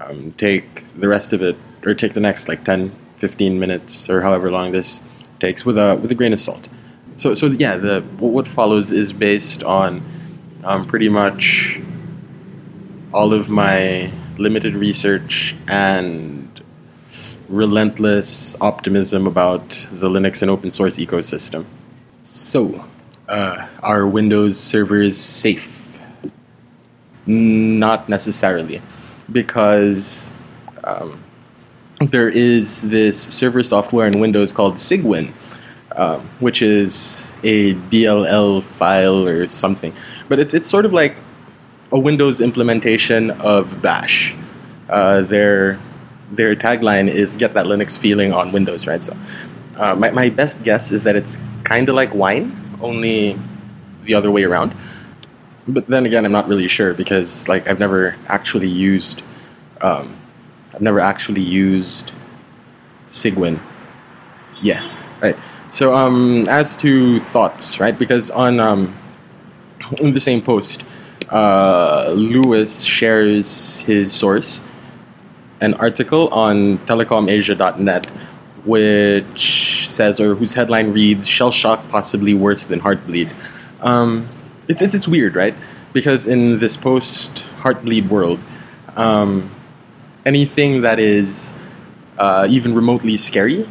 um, 0.00 0.32
take 0.38 0.84
the 0.94 1.08
rest 1.08 1.32
of 1.32 1.42
it, 1.42 1.56
or 1.84 1.94
take 1.94 2.14
the 2.14 2.20
next 2.20 2.48
like 2.48 2.64
10, 2.64 2.92
15 3.16 3.58
minutes, 3.58 4.08
or 4.08 4.22
however 4.22 4.50
long 4.50 4.72
this 4.72 5.00
takes, 5.40 5.64
with 5.64 5.76
a, 5.76 5.96
with 5.96 6.10
a 6.10 6.14
grain 6.14 6.32
of 6.32 6.40
salt 6.40 6.68
so 7.16 7.34
so 7.34 7.46
yeah, 7.46 7.76
the 7.76 8.02
what 8.18 8.46
follows 8.46 8.92
is 8.92 9.12
based 9.12 9.62
on 9.62 10.02
um, 10.64 10.86
pretty 10.86 11.08
much 11.08 11.80
all 13.12 13.32
of 13.32 13.48
my 13.48 14.10
limited 14.38 14.74
research 14.74 15.54
and 15.66 16.60
relentless 17.48 18.56
optimism 18.60 19.26
about 19.26 19.68
the 19.92 20.08
Linux 20.08 20.42
and 20.42 20.50
open 20.50 20.70
source 20.70 20.98
ecosystem. 20.98 21.64
So, 22.24 22.84
uh, 23.28 23.66
are 23.82 24.06
Windows 24.06 24.58
servers 24.58 25.16
safe? 25.16 25.98
Not 27.24 28.08
necessarily, 28.08 28.82
because 29.32 30.30
um, 30.84 31.22
there 32.00 32.28
is 32.28 32.82
this 32.82 33.20
server 33.20 33.62
software 33.62 34.06
in 34.06 34.20
Windows 34.20 34.52
called 34.52 34.74
Cygwin 34.74 35.32
um, 35.96 36.28
which 36.40 36.62
is 36.62 37.26
a 37.42 37.74
DLL 37.74 38.62
file 38.62 39.26
or 39.26 39.48
something. 39.48 39.92
But 40.28 40.38
it's 40.38 40.54
it's 40.54 40.68
sort 40.68 40.84
of 40.84 40.92
like 40.92 41.16
a 41.92 41.98
Windows 41.98 42.40
implementation 42.40 43.30
of 43.32 43.80
Bash. 43.82 44.34
Uh, 44.88 45.22
their 45.22 45.78
their 46.32 46.54
tagline 46.54 47.08
is 47.08 47.36
"Get 47.36 47.54
that 47.54 47.66
Linux 47.66 47.98
feeling 47.98 48.32
on 48.32 48.52
Windows," 48.52 48.86
right? 48.86 49.02
So, 49.02 49.16
uh, 49.76 49.94
my 49.94 50.10
my 50.10 50.28
best 50.28 50.62
guess 50.64 50.92
is 50.92 51.02
that 51.04 51.16
it's 51.16 51.38
kind 51.64 51.88
of 51.88 51.94
like 51.94 52.14
wine, 52.14 52.54
only 52.80 53.38
the 54.02 54.14
other 54.14 54.30
way 54.30 54.44
around. 54.44 54.74
But 55.68 55.88
then 55.88 56.06
again, 56.06 56.24
I'm 56.24 56.32
not 56.32 56.46
really 56.46 56.68
sure 56.68 56.94
because 56.94 57.48
like 57.48 57.66
I've 57.66 57.80
never 57.80 58.14
actually 58.28 58.68
used 58.68 59.22
um, 59.80 60.16
I've 60.74 60.80
never 60.80 61.00
actually 61.00 61.42
used 61.42 62.12
Cygwin. 63.08 63.58
Yeah, 64.62 64.82
right. 65.20 65.36
So, 65.72 65.94
um, 65.94 66.48
as 66.48 66.76
to 66.78 67.18
thoughts, 67.18 67.80
right? 67.80 67.98
Because 67.98 68.30
on 68.30 68.60
um, 68.60 68.96
in 70.00 70.12
the 70.12 70.20
same 70.20 70.42
post, 70.42 70.84
uh, 71.28 72.12
Lewis 72.14 72.84
shares 72.84 73.80
his 73.80 74.12
source, 74.12 74.62
an 75.60 75.74
article 75.74 76.28
on 76.28 76.78
telecomasia.net, 76.86 78.10
which 78.64 79.86
says, 79.90 80.20
or 80.20 80.34
whose 80.34 80.54
headline 80.54 80.92
reads, 80.92 81.26
"Shell 81.26 81.50
shock 81.50 81.88
possibly 81.88 82.34
worse 82.34 82.64
than 82.64 82.80
heartbleed." 82.80 83.30
Um, 83.80 84.28
it's, 84.68 84.82
it's 84.82 84.94
it's 84.94 85.08
weird, 85.08 85.36
right? 85.36 85.54
Because 85.92 86.26
in 86.26 86.58
this 86.58 86.76
post 86.76 87.44
heartbleed 87.58 88.08
world, 88.08 88.38
um, 88.96 89.50
anything 90.24 90.82
that 90.82 90.98
is 90.98 91.52
uh, 92.18 92.46
even 92.48 92.74
remotely 92.74 93.16
scary 93.16 93.68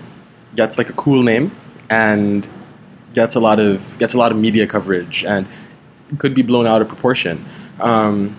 gets 0.56 0.78
like 0.78 0.90
a 0.90 0.94
cool 0.94 1.24
name 1.24 1.52
and 1.90 2.48
gets 3.14 3.36
a 3.36 3.40
lot 3.40 3.60
of 3.60 3.82
gets 3.98 4.14
a 4.14 4.18
lot 4.18 4.32
of 4.32 4.38
media 4.38 4.68
coverage 4.68 5.24
and 5.24 5.48
could 6.18 6.34
be 6.34 6.42
blown 6.42 6.68
out 6.68 6.82
of 6.82 6.88
proportion. 6.88 7.46
Um, 7.80 8.36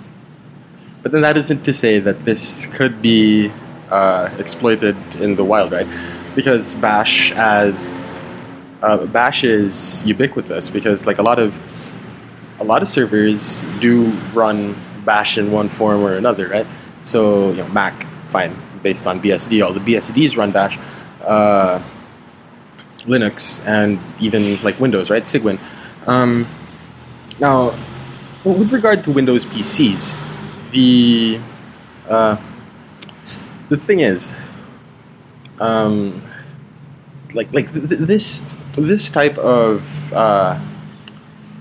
but 1.02 1.12
then 1.12 1.22
that 1.22 1.36
isn't 1.36 1.64
to 1.64 1.72
say 1.72 1.98
that 2.00 2.24
this 2.24 2.66
could 2.66 3.00
be 3.00 3.50
uh, 3.90 4.30
exploited 4.38 4.96
in 5.20 5.36
the 5.36 5.44
wild, 5.44 5.72
right? 5.72 5.86
Because 6.34 6.74
Bash 6.76 7.32
as 7.32 8.20
uh, 8.82 9.06
Bash 9.06 9.44
is 9.44 10.04
ubiquitous 10.04 10.70
because 10.70 11.06
like 11.06 11.18
a 11.18 11.22
lot 11.22 11.38
of 11.38 11.58
a 12.58 12.64
lot 12.64 12.82
of 12.82 12.88
servers 12.88 13.64
do 13.80 14.06
run 14.32 14.74
Bash 15.04 15.38
in 15.38 15.52
one 15.52 15.68
form 15.68 16.02
or 16.02 16.14
another, 16.14 16.48
right? 16.48 16.66
So 17.02 17.50
you 17.50 17.58
know 17.58 17.68
Mac, 17.68 18.06
fine, 18.28 18.56
based 18.82 19.06
on 19.06 19.20
BSD. 19.20 19.64
All 19.64 19.72
the 19.72 19.80
BSDs 19.80 20.36
run 20.36 20.50
Bash. 20.50 20.78
Uh, 21.22 21.80
Linux 23.06 23.64
and 23.66 23.98
even 24.20 24.60
like 24.62 24.78
Windows, 24.80 25.10
right? 25.10 25.22
Cygwin. 25.22 25.58
Um, 26.06 26.46
now, 27.40 27.76
with 28.44 28.72
regard 28.72 29.04
to 29.04 29.10
Windows 29.10 29.44
PCs, 29.44 30.18
the 30.72 31.40
uh, 32.08 32.36
the 33.68 33.76
thing 33.76 34.00
is, 34.00 34.34
um, 35.60 36.22
like 37.34 37.52
like 37.52 37.72
th- 37.72 38.00
this 38.00 38.44
this 38.76 39.10
type 39.10 39.38
of 39.38 39.82
uh, 40.12 40.58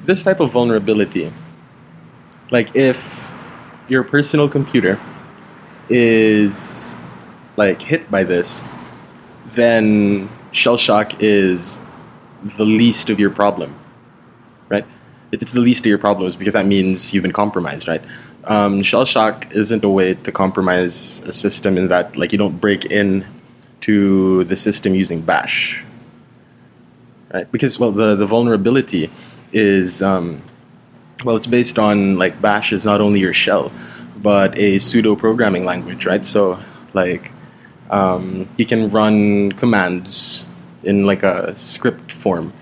this 0.05 0.23
type 0.23 0.39
of 0.39 0.51
vulnerability, 0.51 1.31
like 2.51 2.75
if 2.75 3.29
your 3.87 4.03
personal 4.03 4.49
computer 4.49 4.99
is 5.89 6.95
like 7.57 7.81
hit 7.81 8.09
by 8.09 8.23
this, 8.23 8.63
then 9.47 10.29
shell 10.55 10.77
shock 10.77 11.21
is 11.21 11.79
the 12.57 12.63
least 12.63 13.09
of 13.09 13.19
your 13.19 13.29
problem, 13.29 13.75
right? 14.69 14.85
It's 15.31 15.53
the 15.53 15.61
least 15.61 15.81
of 15.81 15.87
your 15.87 15.97
problems 15.97 16.35
because 16.35 16.53
that 16.53 16.65
means 16.65 17.13
you've 17.13 17.23
been 17.23 17.33
compromised, 17.33 17.87
right? 17.87 18.01
Um, 18.45 18.83
shell 18.83 19.05
shock 19.05 19.51
isn't 19.51 19.83
a 19.83 19.89
way 19.89 20.13
to 20.13 20.31
compromise 20.31 21.19
a 21.25 21.33
system 21.33 21.77
in 21.77 21.87
that, 21.89 22.15
like, 22.15 22.31
you 22.31 22.37
don't 22.37 22.57
break 22.59 22.85
in 22.85 23.25
to 23.81 24.43
the 24.45 24.55
system 24.55 24.95
using 24.95 25.21
bash, 25.21 25.83
right? 27.33 27.51
Because 27.51 27.79
well, 27.79 27.91
the 27.91 28.15
the 28.15 28.25
vulnerability 28.25 29.11
is 29.51 30.01
um, 30.01 30.41
well, 31.23 31.35
it's 31.35 31.47
based 31.47 31.77
on 31.77 32.17
like 32.17 32.41
bash 32.41 32.71
is 32.71 32.85
not 32.85 33.01
only 33.01 33.19
your 33.19 33.33
shell, 33.33 33.71
but 34.17 34.57
a 34.57 34.79
pseudo 34.79 35.15
programming 35.15 35.65
language, 35.65 36.05
right? 36.05 36.25
So 36.25 36.59
like 36.93 37.31
um, 37.89 38.47
you 38.57 38.65
can 38.65 38.89
run 38.89 39.51
commands 39.51 40.44
in 40.85 41.05
like 41.05 41.23
a 41.23 41.55
script 41.55 42.11
form. 42.11 42.53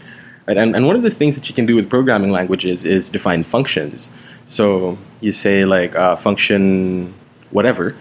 Right? 0.47 0.57
And, 0.57 0.75
and 0.75 0.87
one 0.87 0.95
of 0.95 1.03
the 1.03 1.11
things 1.11 1.35
that 1.35 1.47
you 1.47 1.55
can 1.55 1.65
do 1.65 1.75
with 1.75 1.89
programming 1.89 2.31
languages 2.31 2.85
is 2.85 3.09
define 3.09 3.43
functions. 3.43 4.09
So 4.47 4.97
you 5.21 5.31
say 5.31 5.65
like 5.65 5.95
uh, 5.95 6.15
function 6.15 7.13
whatever, 7.51 7.95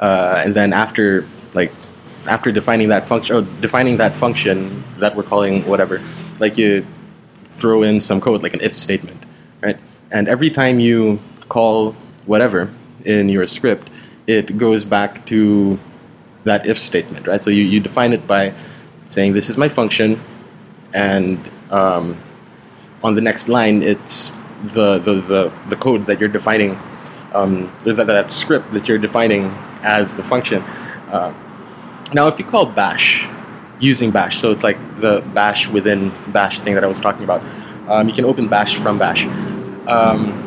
uh, 0.00 0.42
and 0.44 0.54
then 0.54 0.72
after 0.72 1.26
like 1.54 1.72
after 2.26 2.50
defining 2.50 2.88
that 2.88 3.06
function, 3.06 3.36
or 3.36 3.42
defining 3.60 3.96
that 3.98 4.14
function 4.14 4.82
that 4.98 5.14
we're 5.14 5.22
calling 5.22 5.64
whatever, 5.66 6.02
like 6.40 6.58
you 6.58 6.84
throw 7.52 7.82
in 7.82 8.00
some 8.00 8.20
code 8.20 8.42
like 8.42 8.54
an 8.54 8.60
if 8.60 8.74
statement, 8.74 9.22
right? 9.60 9.78
And 10.10 10.28
every 10.28 10.50
time 10.50 10.80
you 10.80 11.20
call 11.48 11.92
whatever 12.26 12.72
in 13.04 13.28
your 13.28 13.46
script, 13.46 13.88
it 14.26 14.58
goes 14.58 14.84
back 14.84 15.24
to 15.26 15.78
that 16.44 16.66
if 16.66 16.78
statement, 16.78 17.26
right? 17.26 17.42
So 17.42 17.50
you, 17.50 17.62
you 17.62 17.80
define 17.80 18.12
it 18.12 18.26
by 18.26 18.52
saying 19.08 19.32
this 19.32 19.50
is 19.50 19.56
my 19.56 19.68
function, 19.68 20.20
and 20.94 21.38
um, 21.70 22.16
on 23.02 23.14
the 23.14 23.20
next 23.20 23.48
line 23.48 23.82
it's 23.82 24.30
the, 24.64 24.98
the, 24.98 25.20
the, 25.20 25.52
the 25.66 25.76
code 25.76 26.06
that 26.06 26.20
you're 26.20 26.28
defining, 26.28 26.78
um, 27.32 27.72
that, 27.84 28.06
that 28.06 28.30
script 28.30 28.70
that 28.70 28.88
you're 28.88 28.98
defining 28.98 29.46
as 29.82 30.14
the 30.14 30.22
function. 30.22 30.62
Uh, 30.62 31.32
now, 32.14 32.26
if 32.26 32.38
you 32.38 32.44
call 32.44 32.66
bash 32.66 33.28
using 33.80 34.10
bash, 34.10 34.38
so 34.38 34.50
it's 34.50 34.64
like 34.64 34.78
the 35.00 35.20
bash 35.34 35.68
within 35.68 36.12
bash 36.28 36.58
thing 36.60 36.74
that 36.74 36.84
I 36.84 36.86
was 36.86 37.00
talking 37.00 37.24
about, 37.24 37.42
um, 37.88 38.08
you 38.08 38.14
can 38.14 38.24
open 38.24 38.48
bash 38.48 38.76
from 38.76 38.98
bash. 38.98 39.24
Um, 39.86 40.44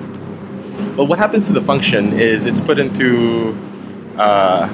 well, 0.95 1.07
what 1.07 1.19
happens 1.19 1.47
to 1.47 1.53
the 1.53 1.61
function 1.61 2.19
is 2.19 2.45
it's 2.45 2.61
put 2.61 2.79
into 2.79 3.57
uh, 4.17 4.67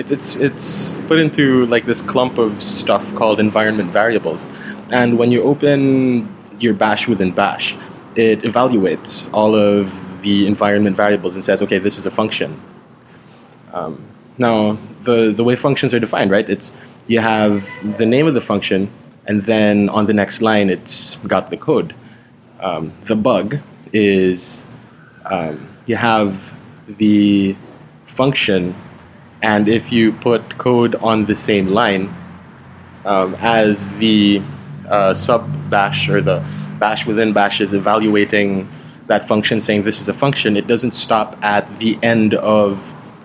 it's 0.00 0.10
it's 0.10 0.36
it's 0.36 0.96
put 1.08 1.18
into 1.20 1.66
like 1.66 1.84
this 1.84 2.00
clump 2.00 2.38
of 2.38 2.62
stuff 2.62 3.14
called 3.14 3.38
environment 3.38 3.90
variables, 3.90 4.48
and 4.90 5.18
when 5.18 5.30
you 5.30 5.42
open 5.42 6.26
your 6.58 6.72
bash 6.72 7.06
within 7.06 7.32
bash, 7.32 7.76
it 8.16 8.40
evaluates 8.40 9.32
all 9.34 9.54
of 9.54 9.92
the 10.22 10.46
environment 10.46 10.96
variables 10.96 11.34
and 11.34 11.44
says, 11.44 11.62
okay, 11.62 11.78
this 11.78 11.98
is 11.98 12.06
a 12.06 12.10
function. 12.10 12.58
Um, 13.72 14.02
now, 14.38 14.78
the 15.04 15.32
the 15.32 15.44
way 15.44 15.54
functions 15.54 15.92
are 15.92 16.00
defined, 16.00 16.30
right? 16.30 16.48
It's 16.48 16.74
you 17.06 17.20
have 17.20 17.68
the 17.98 18.06
name 18.06 18.26
of 18.26 18.32
the 18.32 18.40
function, 18.40 18.90
and 19.26 19.42
then 19.42 19.90
on 19.90 20.06
the 20.06 20.14
next 20.14 20.40
line, 20.40 20.70
it's 20.70 21.16
got 21.26 21.50
the 21.50 21.58
code. 21.58 21.94
Um, 22.60 22.92
the 23.04 23.16
bug 23.16 23.58
is 23.92 24.64
um, 25.26 25.68
you 25.84 25.96
have 25.96 26.52
the 26.98 27.54
function 28.06 28.74
and 29.42 29.68
if 29.68 29.90
you 29.90 30.12
put 30.12 30.58
code 30.58 30.94
on 30.96 31.24
the 31.24 31.34
same 31.34 31.68
line 31.68 32.14
um, 33.04 33.34
as 33.36 33.90
the 33.96 34.42
uh, 34.88 35.14
sub 35.14 35.48
bash 35.70 36.08
or 36.08 36.20
the 36.20 36.44
bash 36.78 37.06
within 37.06 37.32
bash 37.32 37.60
is 37.60 37.72
evaluating 37.72 38.68
that 39.06 39.26
function, 39.26 39.60
saying 39.60 39.82
this 39.82 40.00
is 40.00 40.08
a 40.08 40.14
function, 40.14 40.56
it 40.56 40.66
doesn't 40.66 40.92
stop 40.92 41.36
at 41.42 41.78
the 41.78 41.98
end 42.02 42.34
of 42.34 42.78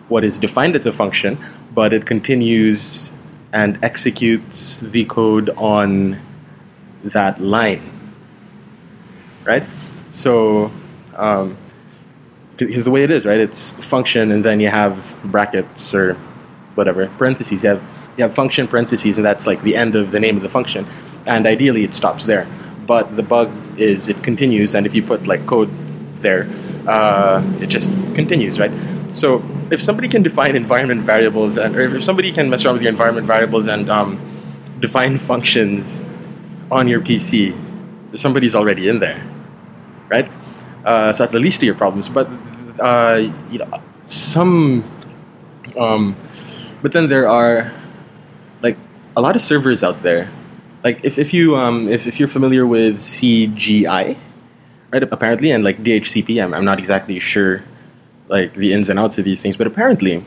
what 0.07 0.23
is 0.23 0.39
defined 0.39 0.75
as 0.75 0.85
a 0.85 0.93
function, 0.93 1.37
but 1.73 1.93
it 1.93 2.05
continues 2.05 3.09
and 3.53 3.77
executes 3.83 4.77
the 4.77 5.05
code 5.05 5.49
on 5.51 6.19
that 7.03 7.41
line. 7.41 7.81
Right? 9.43 9.63
So, 10.11 10.71
um, 11.15 11.57
because 12.57 12.83
the 12.83 12.91
way 12.91 13.03
it 13.03 13.11
is, 13.11 13.25
right? 13.25 13.39
It's 13.39 13.71
function, 13.71 14.31
and 14.31 14.43
then 14.43 14.59
you 14.59 14.69
have 14.69 15.15
brackets 15.25 15.93
or 15.93 16.13
whatever 16.75 17.07
parentheses. 17.17 17.63
You 17.63 17.69
have 17.69 17.83
you 18.17 18.23
have 18.23 18.33
function 18.33 18.67
parentheses, 18.67 19.17
and 19.17 19.25
that's 19.25 19.45
like 19.45 19.61
the 19.61 19.75
end 19.75 19.95
of 19.95 20.11
the 20.11 20.19
name 20.19 20.37
of 20.37 20.43
the 20.43 20.49
function. 20.49 20.87
And 21.25 21.47
ideally, 21.47 21.83
it 21.83 21.93
stops 21.93 22.25
there. 22.25 22.47
But 22.85 23.15
the 23.15 23.23
bug 23.23 23.51
is 23.79 24.09
it 24.09 24.23
continues, 24.23 24.75
and 24.75 24.85
if 24.85 24.93
you 24.95 25.03
put 25.03 25.27
like 25.27 25.45
code 25.45 25.69
there, 26.21 26.47
uh, 26.87 27.43
it 27.59 27.67
just 27.67 27.89
continues, 28.13 28.59
right? 28.59 28.71
So 29.13 29.43
if 29.71 29.81
somebody 29.81 30.07
can 30.07 30.23
define 30.23 30.55
environment 30.55 31.01
variables, 31.01 31.57
and 31.57 31.75
or 31.75 31.95
if 31.95 32.03
somebody 32.03 32.31
can 32.31 32.49
mess 32.49 32.63
around 32.63 32.75
with 32.75 32.83
your 32.83 32.91
environment 32.91 33.27
variables 33.27 33.67
and 33.67 33.89
um, 33.89 34.19
define 34.79 35.17
functions 35.17 36.03
on 36.71 36.87
your 36.87 37.01
PC, 37.01 37.55
somebody's 38.15 38.55
already 38.55 38.87
in 38.87 38.99
there, 38.99 39.21
right? 40.09 40.29
Uh, 40.85 41.11
so 41.11 41.23
that's 41.23 41.33
the 41.33 41.39
least 41.39 41.57
of 41.57 41.63
your 41.63 41.75
problems. 41.75 42.07
But 42.07 42.29
uh, 42.79 43.29
you 43.49 43.59
know, 43.59 43.81
some, 44.05 44.83
um, 45.77 46.15
but 46.81 46.91
then 46.91 47.09
there 47.09 47.27
are 47.27 47.73
like 48.61 48.77
a 49.17 49.21
lot 49.21 49.35
of 49.35 49.41
servers 49.41 49.83
out 49.83 50.03
there. 50.03 50.29
Like 50.83 51.03
if, 51.03 51.17
if 51.17 51.33
you 51.33 51.55
um, 51.55 51.89
if, 51.89 52.05
if 52.05 52.19
you're 52.19 52.27
familiar 52.27 52.67
with 52.67 52.99
CGI, 52.99 54.15
right? 54.91 55.03
Apparently, 55.03 55.49
and 55.49 55.63
like 55.63 55.83
DHCP, 55.83 56.43
I'm, 56.43 56.53
I'm 56.53 56.65
not 56.65 56.77
exactly 56.77 57.19
sure 57.19 57.63
like 58.27 58.53
the 58.53 58.71
ins 58.71 58.89
and 58.89 58.99
outs 58.99 59.17
of 59.17 59.25
these 59.25 59.41
things, 59.41 59.57
but 59.57 59.65
apparently, 59.65 60.23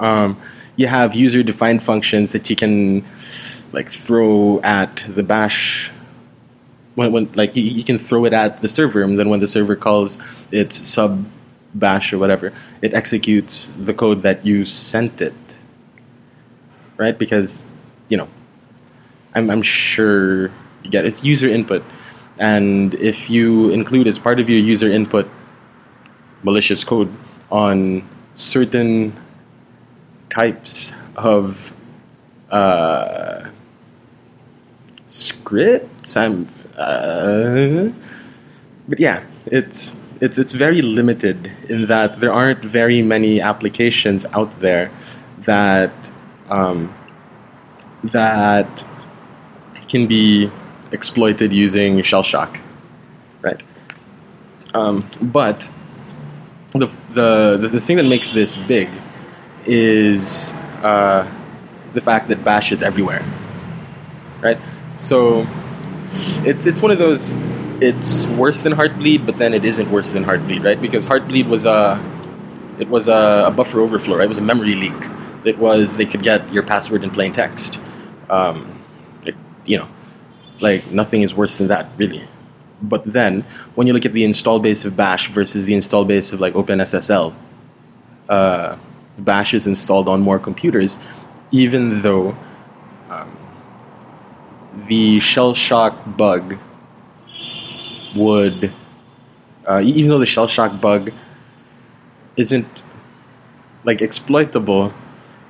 um, 0.00 0.40
you 0.74 0.88
have 0.88 1.14
user-defined 1.14 1.82
functions 1.82 2.32
that 2.32 2.50
you 2.50 2.56
can 2.56 3.04
like 3.72 3.88
throw 3.88 4.60
at 4.62 5.04
the 5.08 5.22
bash 5.22 5.91
when, 6.94 7.12
when 7.12 7.32
like 7.34 7.56
you, 7.56 7.62
you, 7.62 7.84
can 7.84 7.98
throw 7.98 8.24
it 8.24 8.32
at 8.32 8.60
the 8.60 8.68
server, 8.68 9.02
and 9.02 9.18
then 9.18 9.28
when 9.28 9.40
the 9.40 9.46
server 9.46 9.76
calls 9.76 10.18
its 10.50 10.86
sub 10.86 11.24
bash 11.74 12.12
or 12.12 12.18
whatever, 12.18 12.52
it 12.82 12.94
executes 12.94 13.70
the 13.72 13.94
code 13.94 14.22
that 14.22 14.44
you 14.44 14.64
sent 14.64 15.20
it, 15.20 15.34
right? 16.96 17.18
Because 17.18 17.64
you 18.08 18.16
know, 18.16 18.28
I'm 19.34 19.50
I'm 19.50 19.62
sure 19.62 20.48
you 20.82 20.90
get 20.90 21.04
it. 21.04 21.08
it's 21.08 21.24
user 21.24 21.48
input, 21.48 21.82
and 22.38 22.94
if 22.94 23.30
you 23.30 23.70
include 23.70 24.06
as 24.06 24.18
part 24.18 24.38
of 24.40 24.50
your 24.50 24.58
user 24.58 24.90
input 24.90 25.28
malicious 26.42 26.84
code 26.84 27.10
on 27.50 28.06
certain 28.34 29.16
types 30.28 30.92
of 31.16 31.72
uh, 32.50 33.48
scripts, 35.08 36.16
I'm 36.16 36.48
uh, 36.82 37.92
but 38.88 39.00
yeah, 39.00 39.22
it's 39.46 39.94
it's 40.20 40.38
it's 40.38 40.52
very 40.52 40.82
limited 40.82 41.50
in 41.68 41.86
that 41.86 42.20
there 42.20 42.32
aren't 42.32 42.64
very 42.64 43.02
many 43.02 43.40
applications 43.40 44.24
out 44.32 44.60
there 44.60 44.90
that 45.46 45.92
um, 46.50 46.94
that 48.04 48.84
can 49.88 50.06
be 50.06 50.50
exploited 50.92 51.52
using 51.52 52.02
shell 52.02 52.22
shock, 52.22 52.58
right? 53.42 53.60
Um, 54.74 55.08
but 55.20 55.68
the, 56.72 56.86
the 57.10 57.68
the 57.70 57.80
thing 57.80 57.96
that 57.96 58.06
makes 58.06 58.30
this 58.30 58.56
big 58.56 58.88
is 59.66 60.50
uh, 60.82 61.28
the 61.94 62.00
fact 62.00 62.28
that 62.28 62.44
Bash 62.44 62.72
is 62.72 62.82
everywhere, 62.82 63.24
right? 64.40 64.58
So 64.98 65.46
it's 66.46 66.66
it's 66.66 66.82
one 66.82 66.90
of 66.90 66.98
those. 66.98 67.38
It's 67.80 68.26
worse 68.28 68.62
than 68.62 68.72
Heartbleed, 68.72 69.26
but 69.26 69.38
then 69.38 69.54
it 69.54 69.64
isn't 69.64 69.90
worse 69.90 70.12
than 70.12 70.24
Heartbleed, 70.24 70.64
right? 70.64 70.80
Because 70.80 71.06
Heartbleed 71.06 71.48
was 71.48 71.66
a 71.66 72.00
it 72.78 72.88
was 72.88 73.08
a, 73.08 73.44
a 73.46 73.50
buffer 73.50 73.80
overflow. 73.80 74.16
Right? 74.16 74.24
It 74.24 74.28
was 74.28 74.38
a 74.38 74.42
memory 74.42 74.74
leak. 74.74 74.94
It 75.44 75.58
was 75.58 75.96
they 75.96 76.06
could 76.06 76.22
get 76.22 76.52
your 76.52 76.62
password 76.62 77.04
in 77.04 77.10
plain 77.10 77.32
text. 77.32 77.78
Um, 78.30 78.82
it, 79.24 79.34
you 79.66 79.78
know, 79.78 79.88
like 80.60 80.90
nothing 80.90 81.22
is 81.22 81.34
worse 81.34 81.58
than 81.58 81.68
that, 81.68 81.88
really. 81.96 82.22
But 82.82 83.04
then, 83.04 83.44
when 83.74 83.86
you 83.86 83.92
look 83.92 84.04
at 84.06 84.12
the 84.12 84.24
install 84.24 84.58
base 84.58 84.84
of 84.84 84.96
Bash 84.96 85.28
versus 85.28 85.66
the 85.66 85.74
install 85.74 86.04
base 86.04 86.32
of 86.32 86.40
like 86.40 86.54
OpenSSL, 86.54 87.32
uh, 88.28 88.76
Bash 89.18 89.54
is 89.54 89.66
installed 89.66 90.08
on 90.08 90.20
more 90.20 90.38
computers, 90.38 90.98
even 91.52 92.02
though 92.02 92.36
the 94.88 95.20
shell 95.20 95.54
shock 95.54 95.94
bug 96.16 96.58
would, 98.14 98.72
uh, 99.68 99.80
even 99.82 100.10
though 100.10 100.18
the 100.18 100.26
shell 100.26 100.48
shock 100.48 100.80
bug 100.80 101.12
isn't 102.36 102.82
like 103.84 104.00
exploitable 104.00 104.92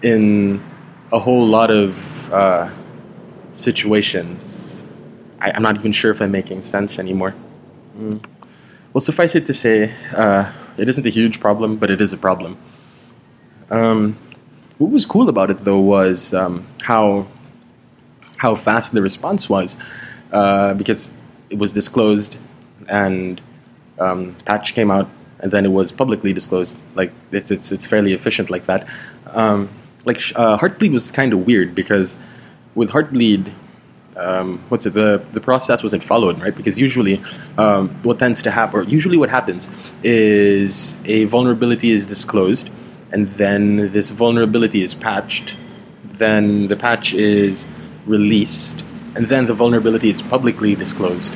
in 0.03 0.63
a 1.13 1.19
whole 1.19 1.47
lot 1.47 1.71
of 1.71 2.33
uh, 2.33 2.71
situations. 3.53 4.83
I, 5.41 5.51
am 5.51 5.63
not 5.63 5.77
even 5.77 5.93
sure 5.93 6.11
if 6.11 6.21
I'm 6.21 6.31
making 6.31 6.63
sense 6.63 6.99
anymore. 6.99 7.35
Mm. 7.99 8.25
Well, 8.93 9.01
suffice 9.01 9.35
it 9.35 9.47
to 9.47 9.55
say, 9.55 9.93
uh, 10.15 10.51
it 10.77 10.89
isn't 10.89 11.05
a 11.05 11.11
huge 11.11 11.41
problem, 11.41 11.77
but 11.77 11.91
it 11.91 12.01
is 12.01 12.13
a 12.13 12.17
problem. 12.17 12.57
Um, 13.71 14.17
what 14.79 14.91
was 14.91 15.07
cool 15.07 15.29
about 15.29 15.51
it, 15.51 15.65
though, 15.65 15.81
was 15.81 16.33
um, 16.35 16.67
how 16.83 17.27
how 18.43 18.57
fast 18.57 18.93
the 18.93 19.03
response 19.11 19.49
was, 19.49 19.77
uh, 20.33 20.75
because 20.75 21.13
it 21.49 21.59
was 21.59 21.73
disclosed 21.73 22.35
and 22.89 23.41
um, 24.01 24.35
patch 24.45 24.75
came 24.75 24.91
out 24.91 25.09
and 25.39 25.53
then 25.53 25.65
it 25.65 25.73
was 25.81 25.93
publicly 25.93 26.33
disclosed. 26.33 26.77
Like 26.97 27.13
it's 27.31 27.51
it's 27.51 27.71
it's 27.71 27.87
fairly 27.87 28.13
efficient 28.15 28.51
like 28.51 28.67
that. 28.67 28.87
Um, 29.27 29.69
like 30.05 30.19
uh, 30.35 30.57
Heartbleed 30.59 30.93
was 30.93 31.13
kind 31.13 31.33
of 31.33 31.47
weird 31.47 31.75
because 31.81 32.17
with 32.75 32.91
Heartbleed, 32.91 33.45
um, 34.17 34.49
what's 34.71 34.87
it? 34.87 34.95
The 34.95 35.23
the 35.33 35.41
process 35.41 35.83
wasn't 35.87 36.03
followed, 36.03 36.41
right? 36.41 36.57
Because 36.61 36.77
usually, 36.87 37.23
um, 37.59 37.91
what 38.03 38.19
tends 38.19 38.43
to 38.43 38.51
happen, 38.51 38.75
or 38.81 38.83
usually 38.99 39.19
what 39.23 39.31
happens, 39.31 39.71
is 40.03 40.97
a 41.05 41.25
vulnerability 41.37 41.91
is 41.93 42.09
disclosed, 42.09 42.71
and 43.13 43.29
then 43.43 43.93
this 43.93 44.11
vulnerability 44.11 44.83
is 44.83 44.95
patched. 44.95 45.55
Then 46.19 46.69
the 46.69 46.77
patch 46.77 47.15
is 47.15 47.69
released, 48.07 48.83
and 49.15 49.27
then 49.27 49.47
the 49.47 49.55
vulnerability 49.55 50.11
is 50.11 50.23
publicly 50.23 50.75
disclosed. 50.75 51.35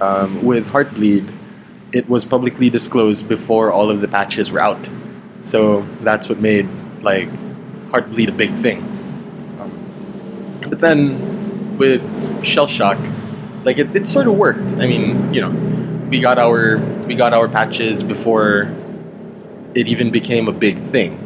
Um, 0.00 0.44
with 0.44 0.66
Heartbleed, 0.68 1.32
it 1.92 2.08
was 2.08 2.24
publicly 2.24 2.70
disclosed 2.70 3.28
before 3.28 3.72
all 3.72 3.90
of 3.90 4.00
the 4.00 4.08
patches 4.08 4.50
were 4.50 4.60
out. 4.60 4.88
So 5.40 5.82
that's 6.00 6.28
what 6.28 6.38
made 6.38 6.68
like 7.02 7.28
Heartbleed 7.90 8.28
a 8.28 8.32
big 8.32 8.54
thing. 8.54 8.78
Um, 9.60 10.60
but 10.68 10.80
then 10.80 11.78
with 11.78 12.02
Shell 12.44 12.66
Shock, 12.66 12.98
like 13.64 13.78
it, 13.78 13.94
it 13.94 14.06
sort 14.06 14.26
of 14.26 14.34
worked. 14.34 14.72
I 14.72 14.86
mean, 14.86 15.32
you 15.32 15.40
know, 15.40 15.50
we 16.10 16.20
got 16.20 16.38
our 16.38 16.78
we 17.06 17.14
got 17.14 17.32
our 17.32 17.48
patches 17.48 18.02
before 18.02 18.70
it 19.74 19.88
even 19.88 20.10
became 20.10 20.48
a 20.48 20.52
big 20.52 20.78
thing. 20.80 21.22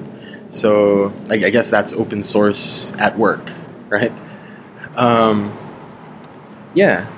So 0.50 1.12
I 1.29 1.37
guess 1.37 1.70
that's 1.70 1.92
open 1.92 2.24
source 2.24 2.92
at 2.94 3.16
work, 3.16 3.50
right? 3.88 4.12
Um, 4.96 5.57
yeah. 6.74 7.09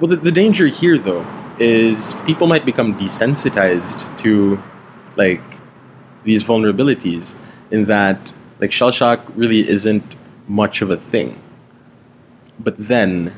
Well, 0.00 0.08
the, 0.08 0.16
the 0.16 0.32
danger 0.32 0.66
here, 0.66 0.98
though, 0.98 1.26
is 1.58 2.14
people 2.26 2.46
might 2.46 2.64
become 2.64 2.98
desensitized 2.98 4.18
to 4.18 4.62
like 5.16 5.42
these 6.24 6.44
vulnerabilities 6.44 7.36
in 7.70 7.84
that 7.86 8.32
like 8.60 8.72
shell 8.72 8.92
shock 8.92 9.20
really 9.34 9.68
isn't 9.68 10.16
much 10.48 10.82
of 10.82 10.90
a 10.90 10.96
thing. 10.96 11.40
But 12.58 12.76
then 12.78 13.32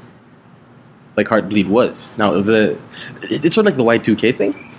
like 1.16 1.28
heartbleed 1.28 1.68
was. 1.68 2.10
Now 2.16 2.40
the 2.40 2.78
it's 3.22 3.54
sort 3.54 3.66
of 3.66 3.76
like 3.76 3.76
the 3.76 4.12
y2k 4.12 4.36
thing? 4.36 4.72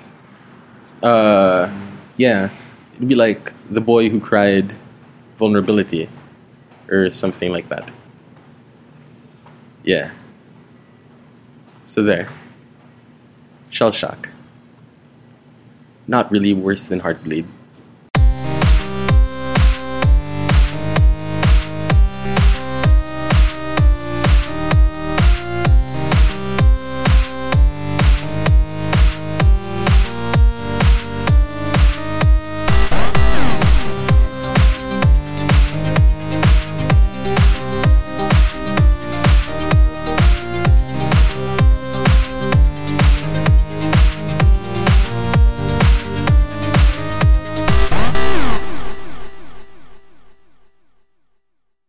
Uh 1.01 1.69
yeah. 2.17 2.49
It'd 2.95 3.07
be 3.07 3.15
like 3.15 3.51
the 3.69 3.81
boy 3.81 4.09
who 4.09 4.19
cried 4.19 4.73
vulnerability 5.37 6.09
or 6.89 7.09
something 7.09 7.51
like 7.51 7.67
that 7.69 7.89
yeah 9.85 10.11
so 11.87 12.03
there 12.03 12.27
shell 13.75 13.91
shock. 13.91 14.29
Not 16.07 16.31
really 16.31 16.53
worse 16.53 16.87
than 16.87 17.01
heartbleed. 17.01 17.45